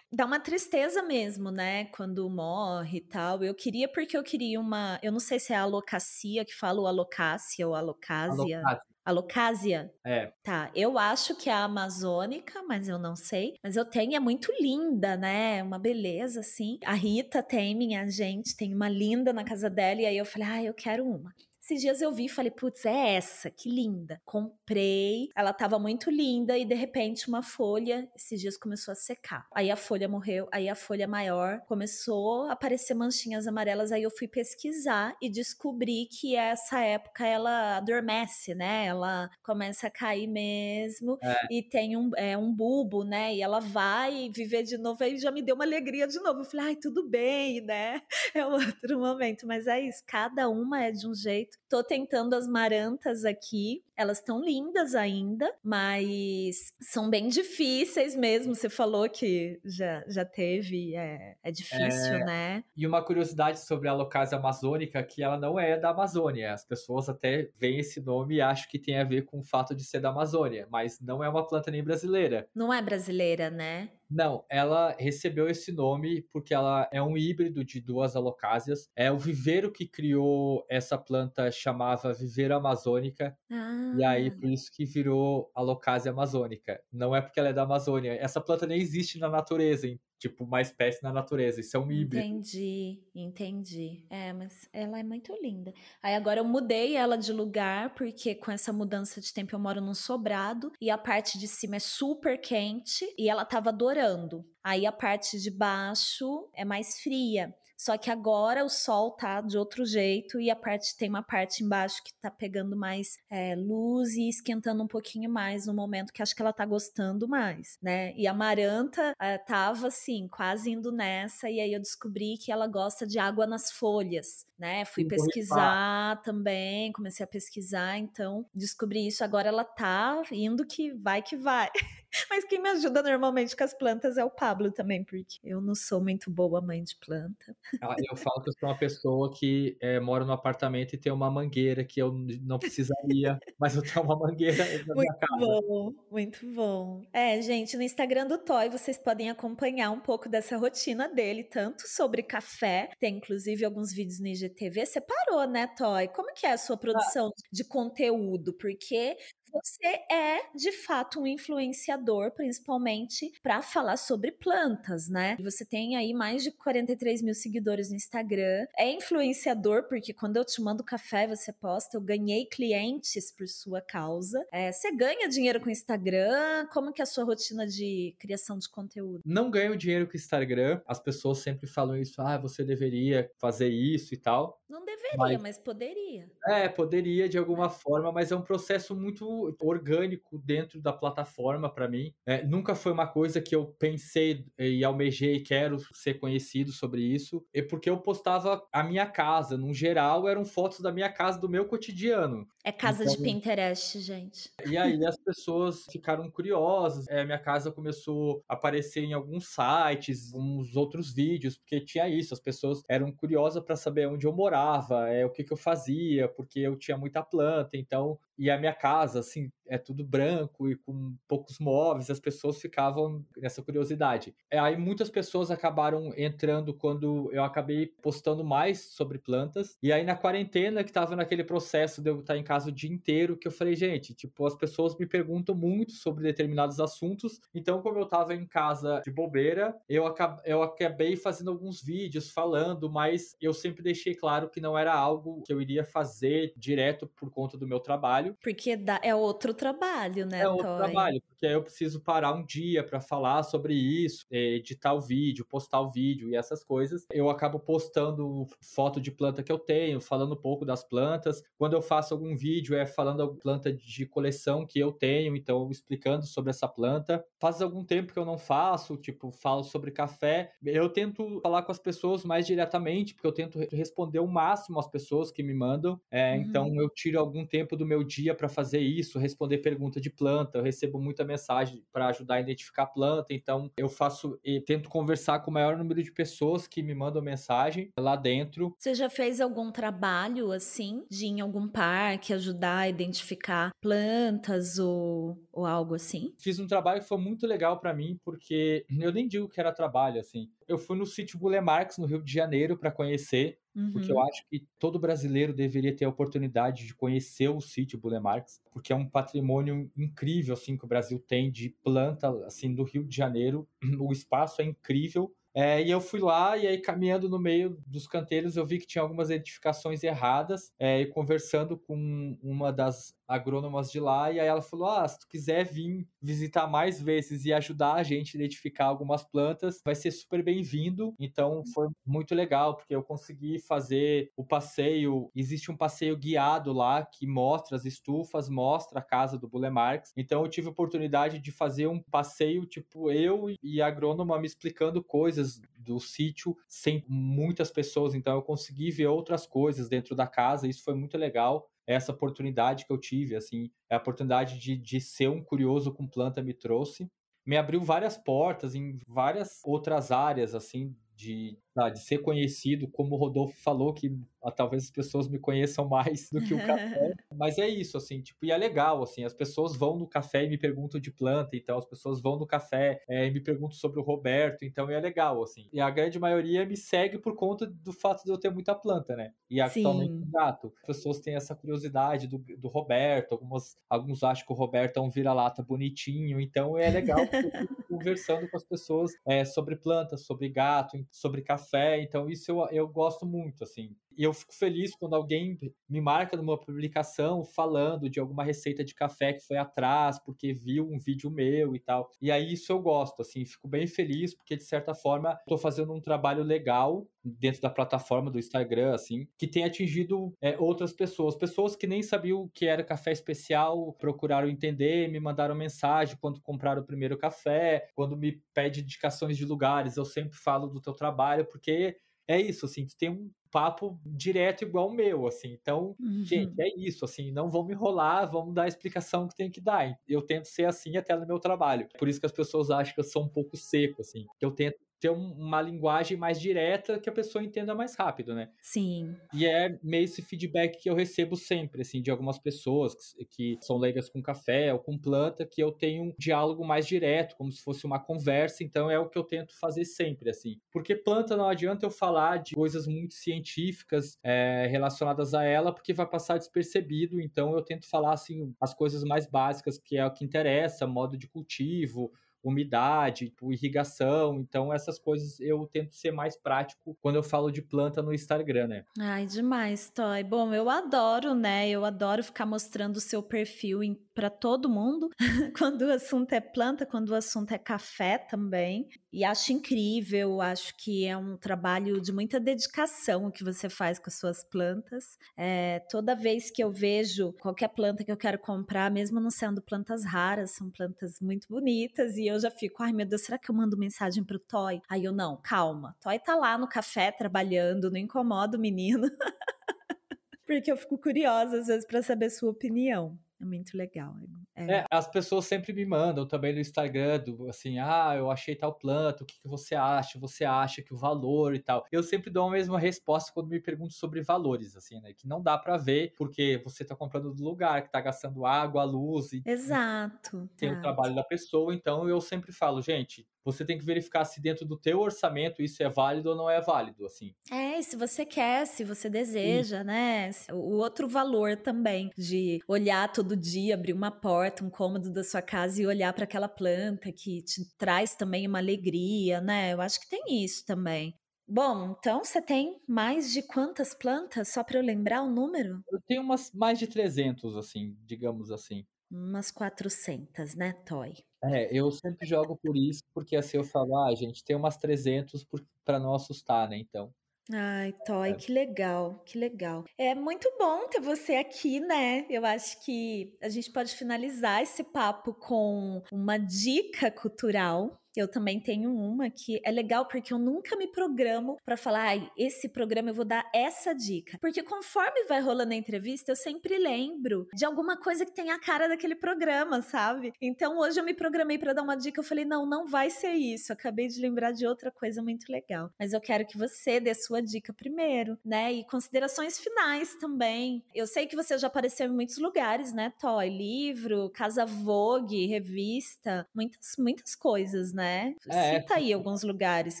[0.10, 1.86] Dá uma tristeza mesmo, né?
[1.86, 3.42] Quando morre e tal.
[3.42, 4.98] Eu queria porque eu queria uma.
[5.02, 8.58] Eu não sei se é a alocacia que fala o alocácia ou alocásia.
[8.58, 8.93] Alocácia.
[9.04, 9.92] Alocásia?
[10.04, 10.32] É.
[10.42, 13.54] Tá, eu acho que é a amazônica, mas eu não sei.
[13.62, 15.62] Mas eu tenho, é muito linda, né?
[15.62, 16.78] Uma beleza, assim.
[16.84, 20.00] A Rita tem, minha gente, tem uma linda na casa dela.
[20.00, 21.34] E aí eu falei, ah, eu quero uma.
[21.64, 24.20] Esses dias eu vi e falei, putz, é essa, que linda.
[24.22, 29.46] Comprei, ela tava muito linda e de repente uma folha, esses dias começou a secar.
[29.50, 33.92] Aí a folha morreu, aí a folha maior começou a aparecer manchinhas amarelas.
[33.92, 38.84] Aí eu fui pesquisar e descobri que essa época ela adormece, né?
[38.84, 41.46] Ela começa a cair mesmo é.
[41.50, 43.34] e tem um, é, um bulbo, né?
[43.34, 45.02] E ela vai viver de novo.
[45.02, 46.40] Aí já me deu uma alegria de novo.
[46.40, 48.02] Eu falei, ai, tudo bem, né?
[48.34, 52.46] É outro momento, mas é isso, cada uma é de um jeito Tô tentando as
[52.46, 53.82] marantas aqui.
[53.96, 58.54] Elas estão lindas ainda, mas são bem difíceis mesmo.
[58.54, 62.24] Você falou que já, já teve, é, é difícil, é...
[62.24, 62.64] né?
[62.76, 66.52] E uma curiosidade sobre a locase amazônica, que ela não é da Amazônia.
[66.52, 69.74] As pessoas até veem esse nome e acham que tem a ver com o fato
[69.74, 72.48] de ser da Amazônia, mas não é uma planta nem brasileira.
[72.54, 73.90] Não é brasileira, né?
[74.10, 78.88] Não, ela recebeu esse nome porque ela é um híbrido de duas alocásias.
[78.94, 83.36] É o viveiro que criou essa planta chamava viveiro amazônica.
[83.50, 83.94] Ah.
[83.96, 86.80] E aí por isso que virou alocásia amazônica.
[86.92, 88.12] Não é porque ela é da Amazônia.
[88.12, 89.86] Essa planta nem existe na natureza,
[90.28, 91.60] tipo uma espécie na natureza.
[91.60, 92.24] Isso é um híbrido.
[92.24, 94.06] Entendi, entendi.
[94.08, 95.72] É, mas ela é muito linda.
[96.02, 99.80] Aí agora eu mudei ela de lugar, porque com essa mudança de tempo eu moro
[99.80, 104.44] num sobrado e a parte de cima é super quente e ela tava adorando.
[104.62, 107.54] Aí a parte de baixo é mais fria.
[107.76, 111.64] Só que agora o sol tá de outro jeito e a parte tem uma parte
[111.64, 116.22] embaixo que tá pegando mais é, luz e esquentando um pouquinho mais no momento que
[116.22, 118.14] acho que ela tá gostando mais, né?
[118.16, 122.66] E a Maranta é, tava assim, quase indo nessa, e aí eu descobri que ela
[122.66, 124.84] gosta de água nas folhas, né?
[124.84, 129.24] Fui pesquisar também, comecei a pesquisar, então descobri isso.
[129.24, 131.70] Agora ela tá indo que vai que vai.
[132.30, 135.74] Mas quem me ajuda normalmente com as plantas é o Pablo também, porque eu não
[135.74, 137.56] sou muito boa mãe de planta.
[137.82, 141.12] Ah, eu falo que eu sou uma pessoa que é, mora no apartamento e tem
[141.12, 142.12] uma mangueira que eu
[142.42, 145.36] não precisaria, mas eu tenho uma mangueira na muito minha casa.
[145.36, 147.02] Muito bom, muito bom.
[147.12, 151.86] É, gente, no Instagram do Toy vocês podem acompanhar um pouco dessa rotina dele, tanto
[151.86, 154.86] sobre café, tem inclusive alguns vídeos no IGTV.
[154.86, 156.08] Você parou, né, Toy?
[156.08, 156.78] Como que é a sua ah.
[156.78, 157.48] produção ah.
[157.52, 158.52] de conteúdo?
[158.54, 159.16] Porque
[159.54, 165.36] você é de fato um influenciador, principalmente para falar sobre plantas, né?
[165.40, 168.66] Você tem aí mais de 43 mil seguidores no Instagram.
[168.76, 171.96] É influenciador porque quando eu te mando café, você posta.
[171.96, 174.44] Eu ganhei clientes por sua causa.
[174.52, 176.66] É, você ganha dinheiro com o Instagram?
[176.72, 179.20] Como que é a sua rotina de criação de conteúdo?
[179.24, 180.80] Não ganho dinheiro com o Instagram.
[180.86, 182.20] As pessoas sempre falam isso.
[182.20, 184.60] Ah, você deveria fazer isso e tal.
[184.68, 186.28] Não deveria, mas, mas poderia.
[186.46, 191.88] É, poderia de alguma forma, mas é um processo muito orgânico dentro da plataforma para
[191.88, 192.14] mim.
[192.26, 197.44] É, nunca foi uma coisa que eu pensei e almejei, quero ser conhecido sobre isso.
[197.52, 201.48] É porque eu postava a minha casa, no geral, eram fotos da minha casa, do
[201.48, 202.46] meu cotidiano.
[202.62, 204.50] É casa então, de Pinterest, gente.
[204.66, 207.06] E aí as pessoas ficaram curiosas.
[207.08, 212.32] É, minha casa começou a aparecer em alguns sites, uns outros vídeos, porque tinha isso.
[212.32, 216.26] As pessoas eram curiosas para saber onde eu morava, é, o que, que eu fazia,
[216.28, 217.76] porque eu tinha muita planta.
[217.76, 222.60] Então e a minha casa, assim, é tudo branco e com poucos móveis, as pessoas
[222.60, 224.34] ficavam nessa curiosidade.
[224.50, 229.78] É, aí muitas pessoas acabaram entrando quando eu acabei postando mais sobre plantas.
[229.82, 232.90] E aí na quarentena, que tava naquele processo de eu estar em casa o dia
[232.90, 237.40] inteiro, que eu falei, gente, tipo, as pessoas me perguntam muito sobre determinados assuntos.
[237.54, 243.36] Então, como eu tava em casa de bobeira, eu acabei fazendo alguns vídeos falando, mas
[243.40, 247.56] eu sempre deixei claro que não era algo que eu iria fazer direto por conta
[247.56, 248.38] do meu trabalho trabalho.
[248.42, 250.40] Porque é outro trabalho, né?
[250.40, 250.76] É outro Toy?
[250.76, 255.00] trabalho, porque aí eu preciso parar um dia para falar sobre isso, é, editar o
[255.00, 257.06] vídeo, postar o vídeo e essas coisas.
[257.10, 261.42] Eu acabo postando foto de planta que eu tenho, falando um pouco das plantas.
[261.56, 265.70] Quando eu faço algum vídeo, é falando da planta de coleção que eu tenho, então
[265.70, 267.24] explicando sobre essa planta.
[267.38, 270.52] Faz algum tempo que eu não faço, tipo, falo sobre café.
[270.64, 274.88] Eu tento falar com as pessoas mais diretamente, porque eu tento responder o máximo às
[274.88, 276.00] pessoas que me mandam.
[276.10, 276.74] É, então, uhum.
[276.74, 280.58] Então eu tiro algum tempo do meu dia para fazer isso, responder pergunta de planta.
[280.58, 284.88] Eu recebo muita mensagem para ajudar a identificar a planta, então eu faço e tento
[284.88, 288.74] conversar com o maior número de pessoas que me mandam mensagem lá dentro.
[288.78, 294.78] Você já fez algum trabalho assim, de ir em algum parque ajudar a identificar plantas
[294.78, 296.34] ou, ou algo assim?
[296.38, 299.72] Fiz um trabalho que foi muito legal para mim, porque eu nem digo que era
[299.72, 300.50] trabalho assim.
[300.66, 303.92] Eu fui no sítio Bulé Marx, no Rio de Janeiro, para conhecer Uhum.
[303.92, 304.28] Porque eu uhum.
[304.28, 308.92] acho que todo brasileiro deveria ter a oportunidade de conhecer o sítio Bulé Marx, porque
[308.92, 313.16] é um patrimônio incrível assim que o Brasil tem de planta assim do Rio de
[313.16, 313.68] Janeiro.
[314.04, 318.06] O espaço é incrível é, e eu fui lá e aí caminhando no meio dos
[318.08, 323.90] canteiros eu vi que tinha algumas edificações erradas é, e conversando com uma das agrônomas
[323.90, 327.52] de lá e aí ela falou: "Ah, se tu quiser vir visitar mais vezes e
[327.52, 331.14] ajudar a gente a identificar algumas plantas, vai ser super bem-vindo".
[331.20, 337.04] Então foi muito legal porque eu consegui fazer o passeio, existe um passeio guiado lá
[337.06, 340.12] que mostra as estufas, mostra a casa do Bule Marx.
[340.16, 344.46] Então eu tive a oportunidade de fazer um passeio tipo eu e a agrônoma me
[344.46, 350.16] explicando coisas coisas do sítio sem muitas pessoas, então eu consegui ver outras coisas dentro
[350.16, 351.68] da casa, isso foi muito legal.
[351.86, 356.42] Essa oportunidade que eu tive, assim, a oportunidade de, de ser um curioso com planta
[356.42, 357.10] me trouxe.
[357.44, 361.58] Me abriu várias portas em várias outras áreas, assim, de,
[361.92, 364.18] de ser conhecido, como o Rodolfo falou, que
[364.50, 367.14] talvez as pessoas me conheçam mais do que o café.
[367.36, 370.48] Mas é isso, assim, tipo, e é legal, assim, as pessoas vão no café e
[370.48, 374.00] me perguntam de planta, então as pessoas vão no café é, e me perguntam sobre
[374.00, 375.68] o Roberto, então é legal, assim.
[375.72, 379.16] E a grande maioria me segue por conta do fato de eu ter muita planta,
[379.16, 379.32] né?
[379.50, 380.72] E atualmente um gato.
[380.82, 385.00] As pessoas têm essa curiosidade do, do Roberto, algumas, alguns acham que o Roberto é
[385.00, 387.18] um vira-lata bonitinho, então é legal
[387.88, 392.88] conversando com as pessoas é, sobre plantas, sobre gato, sobre café, então isso eu, eu
[392.88, 393.96] gosto muito, assim.
[394.16, 395.58] E eu fico feliz quando alguém
[395.88, 400.88] me marca numa publicação falando de alguma receita de café que foi atrás, porque viu
[400.90, 402.10] um vídeo meu e tal.
[402.20, 405.92] E aí isso eu gosto, assim, fico bem feliz, porque de certa forma estou fazendo
[405.92, 411.34] um trabalho legal dentro da plataforma do Instagram, assim, que tem atingido é, outras pessoas.
[411.34, 416.40] Pessoas que nem sabiam o que era café especial, procuraram entender, me mandaram mensagem quando
[416.42, 420.92] compraram o primeiro café, quando me pede indicações de lugares, eu sempre falo do teu
[420.92, 421.96] trabalho, porque
[422.28, 425.52] é isso, assim, tu tem um papo direto igual o meu, assim.
[425.52, 426.24] Então, uhum.
[426.24, 429.96] gente, é isso, assim, não vamos enrolar, vamos dar a explicação que tem que dar.
[430.08, 431.86] Eu tento ser assim até no meu trabalho.
[431.96, 434.26] Por isso que as pessoas acham que eu sou um pouco seco, assim.
[434.40, 438.48] Eu tento ter uma linguagem mais direta que a pessoa entenda mais rápido, né?
[438.58, 439.14] Sim.
[439.34, 442.94] E é meio esse feedback que eu recebo sempre, assim, de algumas pessoas
[443.30, 446.86] que, que são leigas com café ou com planta, que eu tenho um diálogo mais
[446.86, 450.58] direto, como se fosse uma conversa, então é o que eu tento fazer sempre, assim.
[450.72, 455.92] Porque planta não adianta eu falar de coisas muito científicas é, relacionadas a ela, porque
[455.92, 460.10] vai passar despercebido, então eu tento falar, assim, as coisas mais básicas, que é o
[460.10, 462.10] que interessa, modo de cultivo,
[462.48, 464.38] umidade, tipo, irrigação.
[464.40, 468.68] Então, essas coisas eu tento ser mais prático quando eu falo de planta no Instagram,
[468.68, 468.84] né?
[468.98, 470.22] Ai, demais, Toy.
[470.22, 471.68] Bom, eu adoro, né?
[471.68, 473.80] Eu adoro ficar mostrando o seu perfil
[474.14, 475.08] para todo mundo.
[475.58, 478.88] quando o assunto é planta, quando o assunto é café também.
[479.12, 483.98] E acho incrível, acho que é um trabalho de muita dedicação o que você faz
[483.98, 485.16] com as suas plantas.
[485.36, 489.62] É, toda vez que eu vejo qualquer planta que eu quero comprar, mesmo não sendo
[489.62, 493.50] plantas raras, são plantas muito bonitas, e eu já fico, ai meu Deus, será que
[493.50, 494.80] eu mando mensagem pro Toy?
[494.88, 499.08] Aí eu, não, calma, Toy tá lá no café trabalhando, não incomoda o menino.
[500.46, 503.18] Porque eu fico curiosa às vezes para saber sua opinião.
[503.40, 504.14] É muito legal.
[504.54, 504.78] É.
[504.78, 504.84] é.
[504.90, 509.22] as pessoas sempre me mandam também no Instagram, do, assim, ah, eu achei tal planta,
[509.22, 510.18] o que, que você acha?
[510.18, 511.84] Você acha que o valor e tal.
[511.90, 515.12] Eu sempre dou a mesma resposta quando me perguntam sobre valores, assim, né?
[515.12, 518.84] Que não dá para ver, porque você tá comprando do lugar, que tá gastando água,
[518.84, 519.42] luz e.
[519.44, 520.48] Exato.
[520.56, 520.80] Tem exato.
[520.80, 524.64] o trabalho da pessoa, então eu sempre falo, gente, você tem que verificar se dentro
[524.64, 527.34] do teu orçamento isso é válido ou não é válido, assim.
[527.50, 529.86] É, se você quer, se você deseja, Sim.
[529.86, 530.30] né?
[530.52, 535.42] O outro valor também de olhar todo dia, abrir uma porta, um cômodo da sua
[535.42, 539.72] casa e olhar para aquela planta que te traz também uma alegria, né?
[539.72, 541.14] Eu acho que tem isso também.
[541.46, 545.82] Bom, então você tem mais de quantas plantas, só para eu lembrar o número?
[545.92, 548.86] Eu tenho umas mais de 300, assim, digamos assim.
[549.10, 551.14] Umas 400, né, Toy?
[551.42, 555.46] É, eu sempre jogo por isso, porque assim eu falo, ah, gente, tem umas 300
[555.84, 556.78] para não assustar, né?
[556.78, 557.12] Então.
[557.52, 558.34] Ai, Toy, é.
[558.34, 559.84] que legal, que legal.
[559.98, 562.24] É muito bom ter você aqui, né?
[562.30, 568.60] Eu acho que a gente pode finalizar esse papo com uma dica cultural eu também
[568.60, 573.10] tenho uma que é legal porque eu nunca me programo para falar, ai, esse programa
[573.10, 574.38] eu vou dar essa dica.
[574.40, 578.58] Porque conforme vai rolando a entrevista, eu sempre lembro de alguma coisa que tem a
[578.58, 580.32] cara daquele programa, sabe?
[580.40, 583.32] Então hoje eu me programei para dar uma dica, eu falei, não, não vai ser
[583.32, 583.72] isso.
[583.72, 585.90] Acabei de lembrar de outra coisa muito legal.
[585.98, 588.72] Mas eu quero que você dê sua dica primeiro, né?
[588.72, 590.84] E considerações finais também.
[590.94, 593.48] Eu sei que você já apareceu em muitos lugares, né, Toy?
[593.48, 598.03] Livro, Casa Vogue, revista, muitas, muitas coisas, né?
[598.04, 598.34] Né?
[598.48, 600.00] É, Cita aí alguns lugares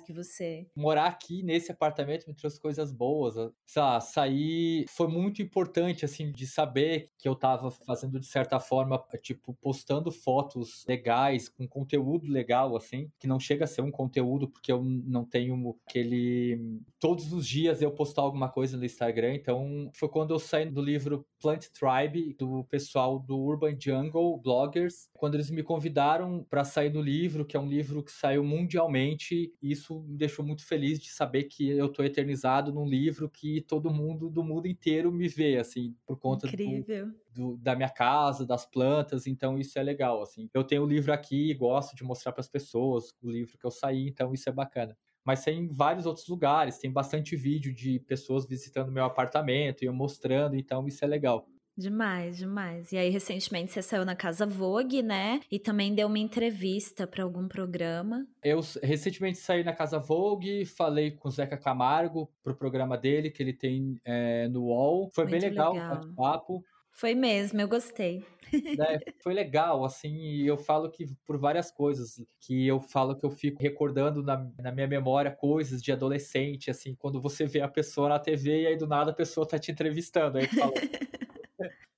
[0.00, 0.66] que você.
[0.76, 3.34] Morar aqui nesse apartamento me trouxe coisas boas.
[3.66, 8.60] Sei lá, sair foi muito importante, assim, de saber que eu tava fazendo de certa
[8.60, 13.90] forma, tipo, postando fotos legais, com conteúdo legal, assim, que não chega a ser um
[13.90, 16.80] conteúdo, porque eu não tenho aquele.
[17.00, 20.82] Todos os dias eu postar alguma coisa no Instagram, então foi quando eu saí do
[20.82, 26.90] livro Plant Tribe, do pessoal do Urban Jungle Bloggers, quando eles me convidaram para sair
[26.90, 31.10] do livro, que é um livro que saiu mundialmente, isso me deixou muito feliz de
[31.10, 35.58] saber que eu tô eternizado num livro que todo mundo do mundo inteiro me vê,
[35.58, 37.12] assim, por conta Incrível.
[37.32, 40.48] Do, do, da minha casa, das plantas, então isso é legal, assim.
[40.52, 43.70] Eu tenho o livro aqui, gosto de mostrar para as pessoas o livro que eu
[43.70, 48.46] saí, então isso é bacana mas tem vários outros lugares, tem bastante vídeo de pessoas
[48.46, 51.48] visitando meu apartamento e eu mostrando, então isso é legal.
[51.76, 52.92] Demais, demais.
[52.92, 55.40] E aí, recentemente, você saiu na Casa Vogue, né?
[55.50, 58.26] E também deu uma entrevista para algum programa.
[58.44, 63.42] Eu recentemente saí na Casa Vogue, falei com o Zeca Camargo pro programa dele, que
[63.42, 65.10] ele tem é, no UOL.
[65.12, 65.92] Foi Muito bem legal, legal.
[65.92, 66.64] o bate-papo.
[66.92, 68.24] Foi mesmo, eu gostei.
[68.52, 69.00] Né?
[69.20, 73.30] Foi legal, assim, e eu falo que por várias coisas, que eu falo que eu
[73.30, 78.08] fico recordando na, na minha memória coisas de adolescente, assim, quando você vê a pessoa
[78.08, 80.72] na TV e aí do nada a pessoa tá te entrevistando, aí fala,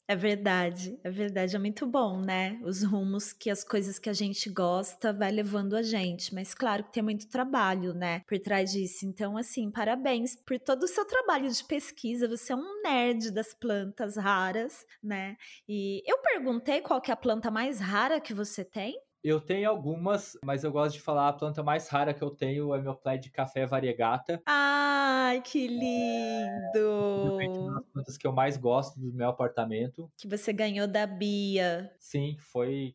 [0.09, 2.61] É verdade, é verdade, é muito bom, né?
[2.63, 6.85] Os rumos que as coisas que a gente gosta vai levando a gente, mas claro
[6.85, 9.05] que tem muito trabalho, né, por trás disso.
[9.05, 12.29] Então, assim, parabéns por todo o seu trabalho de pesquisa.
[12.29, 15.37] Você é um nerd das plantas raras, né?
[15.69, 18.95] E eu perguntei qual que é a planta mais rara que você tem?
[19.29, 22.73] Eu tenho algumas, mas eu gosto de falar a planta mais rara que eu tenho
[22.73, 24.41] é meu pé de café variegata.
[24.47, 27.41] Ai, que lindo!
[27.41, 30.09] É uma das plantas que eu mais gosto do meu apartamento.
[30.17, 31.93] Que você ganhou da Bia.
[31.99, 32.95] Sim, foi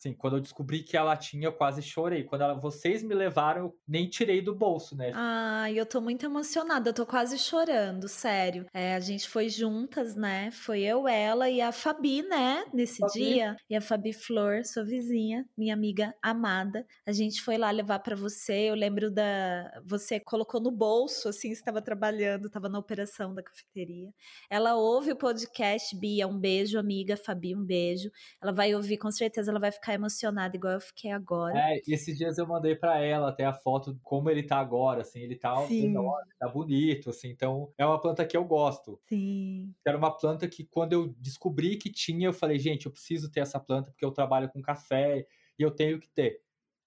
[0.00, 2.24] Sim, quando eu descobri que ela tinha, eu quase chorei.
[2.24, 5.12] Quando ela, vocês me levaram, eu nem tirei do bolso, né?
[5.14, 8.64] Ai, eu tô muito emocionada, eu tô quase chorando, sério.
[8.72, 10.50] É, a gente foi juntas, né?
[10.52, 12.64] Foi eu, ela e a Fabi, né?
[12.72, 13.12] Nesse Fabi.
[13.12, 13.56] dia.
[13.68, 16.86] E a Fabi Flor, sua vizinha, minha amiga amada.
[17.04, 18.70] A gente foi lá levar para você.
[18.70, 19.70] Eu lembro da.
[19.84, 24.08] Você colocou no bolso, assim, estava trabalhando, estava na operação da cafeteria.
[24.48, 27.18] Ela ouve o podcast, Bia, um beijo, amiga.
[27.18, 28.10] Fabi, um beijo.
[28.40, 31.58] Ela vai ouvir, com certeza ela vai ficar emocionada, igual eu fiquei agora.
[31.58, 35.20] É, esses dias eu mandei para ela até a foto como ele tá agora, assim,
[35.20, 38.98] ele tá enorme, tá bonito, assim, então é uma planta que eu gosto.
[39.02, 39.74] Sim.
[39.86, 43.40] Era uma planta que quando eu descobri que tinha, eu falei, gente, eu preciso ter
[43.40, 45.26] essa planta porque eu trabalho com café
[45.58, 46.40] e eu tenho que ter.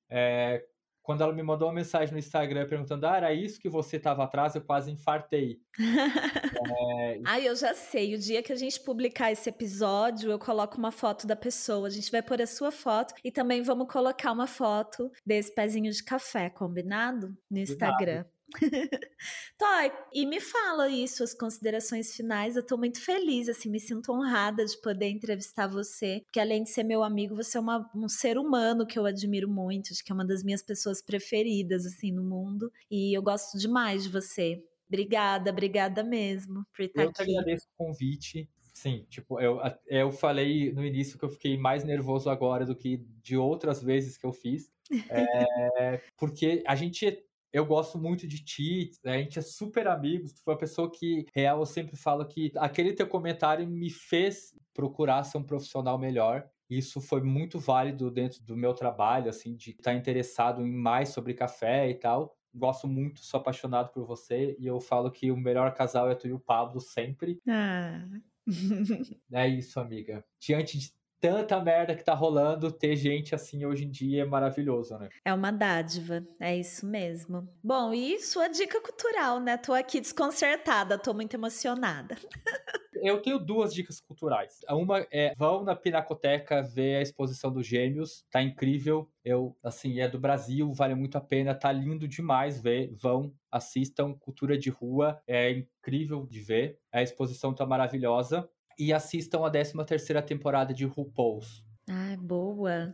[0.10, 0.66] É,
[1.04, 4.24] quando ela me mandou uma mensagem no Instagram perguntando: Ah, era isso que você estava
[4.24, 5.60] atrás, eu quase infartei.
[6.98, 7.20] é...
[7.26, 8.16] Ah, eu já sei.
[8.16, 11.88] O dia que a gente publicar esse episódio, eu coloco uma foto da pessoa.
[11.88, 15.92] A gente vai pôr a sua foto e também vamos colocar uma foto desse pezinho
[15.92, 17.38] de café, combinado?
[17.52, 18.26] No Instagram.
[19.58, 22.56] Toy, e me fala aí suas considerações finais.
[22.56, 26.70] Eu tô muito feliz, assim, me sinto honrada de poder entrevistar você, porque além de
[26.70, 30.12] ser meu amigo, você é uma, um ser humano que eu admiro muito, acho que
[30.12, 34.64] é uma das minhas pessoas preferidas, assim, no mundo, e eu gosto demais de você.
[34.88, 37.22] Obrigada, obrigada mesmo por estar eu aqui.
[37.22, 38.50] Eu que agradeço o convite.
[38.74, 42.98] Sim, tipo, eu, eu falei no início que eu fiquei mais nervoso agora do que
[43.22, 44.72] de outras vezes que eu fiz.
[45.10, 47.24] É, porque a gente
[47.54, 49.14] eu gosto muito de ti, né?
[49.14, 52.52] a gente é super amigos, tu foi uma pessoa que, real, eu sempre falo que
[52.58, 56.50] aquele teu comentário me fez procurar ser um profissional melhor.
[56.68, 61.36] Isso foi muito válido dentro do meu trabalho, assim, de estar interessado em mais sobre
[61.36, 62.36] café e tal.
[62.56, 66.28] Gosto muito, sou apaixonado por você e eu falo que o melhor casal é tu
[66.28, 67.40] e o Pablo sempre.
[67.48, 68.08] Ah.
[69.32, 70.26] é isso, amiga.
[70.40, 70.94] Diante de
[71.24, 75.08] tanta merda que tá rolando, ter gente assim hoje em dia é maravilhoso, né?
[75.24, 77.48] É uma dádiva, é isso mesmo.
[77.64, 79.56] Bom, e sua dica cultural, né?
[79.56, 82.18] Tô aqui desconcertada, tô muito emocionada.
[83.02, 84.60] Eu tenho duas dicas culturais.
[84.70, 89.10] Uma é vão na Pinacoteca ver a exposição dos Gêmeos, tá incrível.
[89.26, 92.94] Eu, assim, é do Brasil, vale muito a pena, tá lindo demais ver.
[92.94, 96.80] Vão, assistam, cultura de rua, é incrível de ver.
[96.94, 101.64] A exposição tá maravilhosa e assistam a 13 terceira temporada de RuPaul's.
[101.90, 102.94] Ai, boa.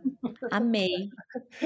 [0.50, 1.10] Amei.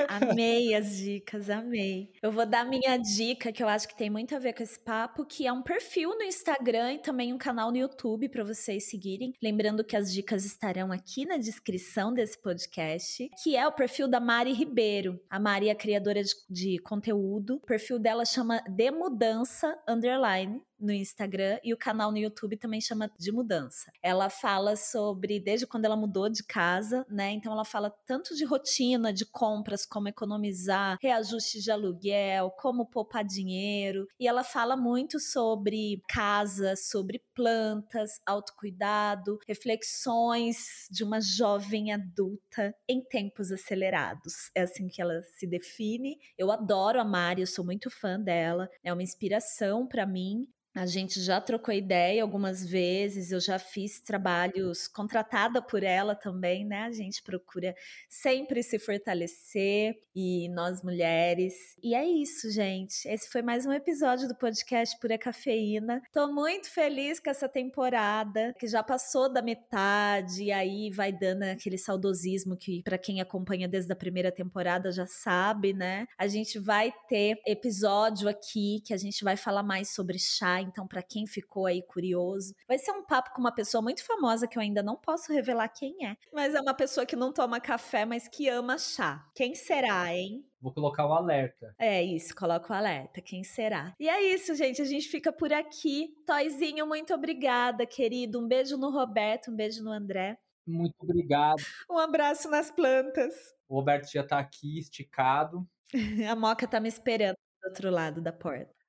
[0.09, 2.11] Amei as dicas, amei.
[2.23, 4.79] Eu vou dar minha dica, que eu acho que tem muito a ver com esse
[4.79, 8.91] papo, que é um perfil no Instagram e também um canal no YouTube para vocês
[8.91, 9.33] seguirem.
[9.43, 14.21] Lembrando que as dicas estarão aqui na descrição desse podcast, que é o perfil da
[14.21, 15.19] Mari Ribeiro.
[15.31, 17.57] A Mari é criadora de, de conteúdo.
[17.57, 22.81] O perfil dela chama De Mudança Underline no Instagram e o canal no YouTube também
[22.81, 23.91] chama de mudança.
[24.03, 27.33] Ela fala sobre desde quando ela mudou de casa, né?
[27.33, 33.25] Então ela fala tanto de rotina, de compras, como economizar, reajuste de aluguel, como poupar
[33.25, 42.75] dinheiro, e ela fala muito sobre casa, sobre plantas, autocuidado, reflexões de uma jovem adulta
[42.89, 44.51] em tempos acelerados.
[44.55, 46.19] É assim que ela se define.
[46.39, 50.47] Eu adoro a Mari, eu sou muito fã dela, é uma inspiração para mim.
[50.77, 56.65] A gente já trocou ideia algumas vezes, eu já fiz trabalhos contratada por ela também,
[56.67, 56.83] né?
[56.83, 57.77] A gente procura
[58.09, 61.55] sempre se fortalecer e nós mulheres.
[61.81, 63.07] E é isso, gente.
[63.07, 66.03] Esse foi mais um episódio do podcast Pura Cafeína.
[66.13, 71.45] Tô muito feliz com essa temporada, que já passou da metade e aí vai dando
[71.45, 76.09] aquele saudosismo que para quem acompanha desde a primeira temporada já sabe, né?
[76.19, 80.87] A gente vai ter episódio aqui que a gente vai falar mais sobre chá então,
[80.87, 84.59] para quem ficou aí curioso, vai ser um papo com uma pessoa muito famosa que
[84.59, 88.05] eu ainda não posso revelar quem é, mas é uma pessoa que não toma café,
[88.05, 89.25] mas que ama chá.
[89.35, 90.45] Quem será, hein?
[90.61, 91.75] Vou colocar um alerta.
[91.79, 93.21] É isso, coloca o alerta.
[93.21, 93.95] Quem será?
[94.01, 94.81] E é isso, gente.
[94.81, 96.15] A gente fica por aqui.
[96.27, 98.41] Toizinho, muito obrigada, querido.
[98.41, 100.39] Um beijo no Roberto, um beijo no André.
[100.67, 101.63] Muito obrigado.
[101.91, 103.35] Um abraço nas plantas.
[103.69, 105.69] O Roberto já tá aqui esticado.
[106.31, 108.84] A Moca tá me esperando do outro lado da porta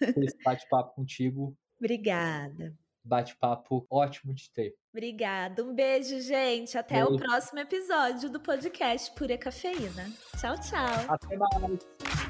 [0.00, 1.56] esse bate-papo contigo.
[1.78, 2.74] Obrigada.
[3.02, 4.74] Bate-papo ótimo de ter.
[4.92, 5.64] Obrigada.
[5.64, 6.76] Um beijo, gente.
[6.76, 7.14] Até beijo.
[7.14, 10.10] o próximo episódio do podcast Pura Cafeína.
[10.38, 11.06] Tchau, tchau.
[11.08, 12.29] Até mais.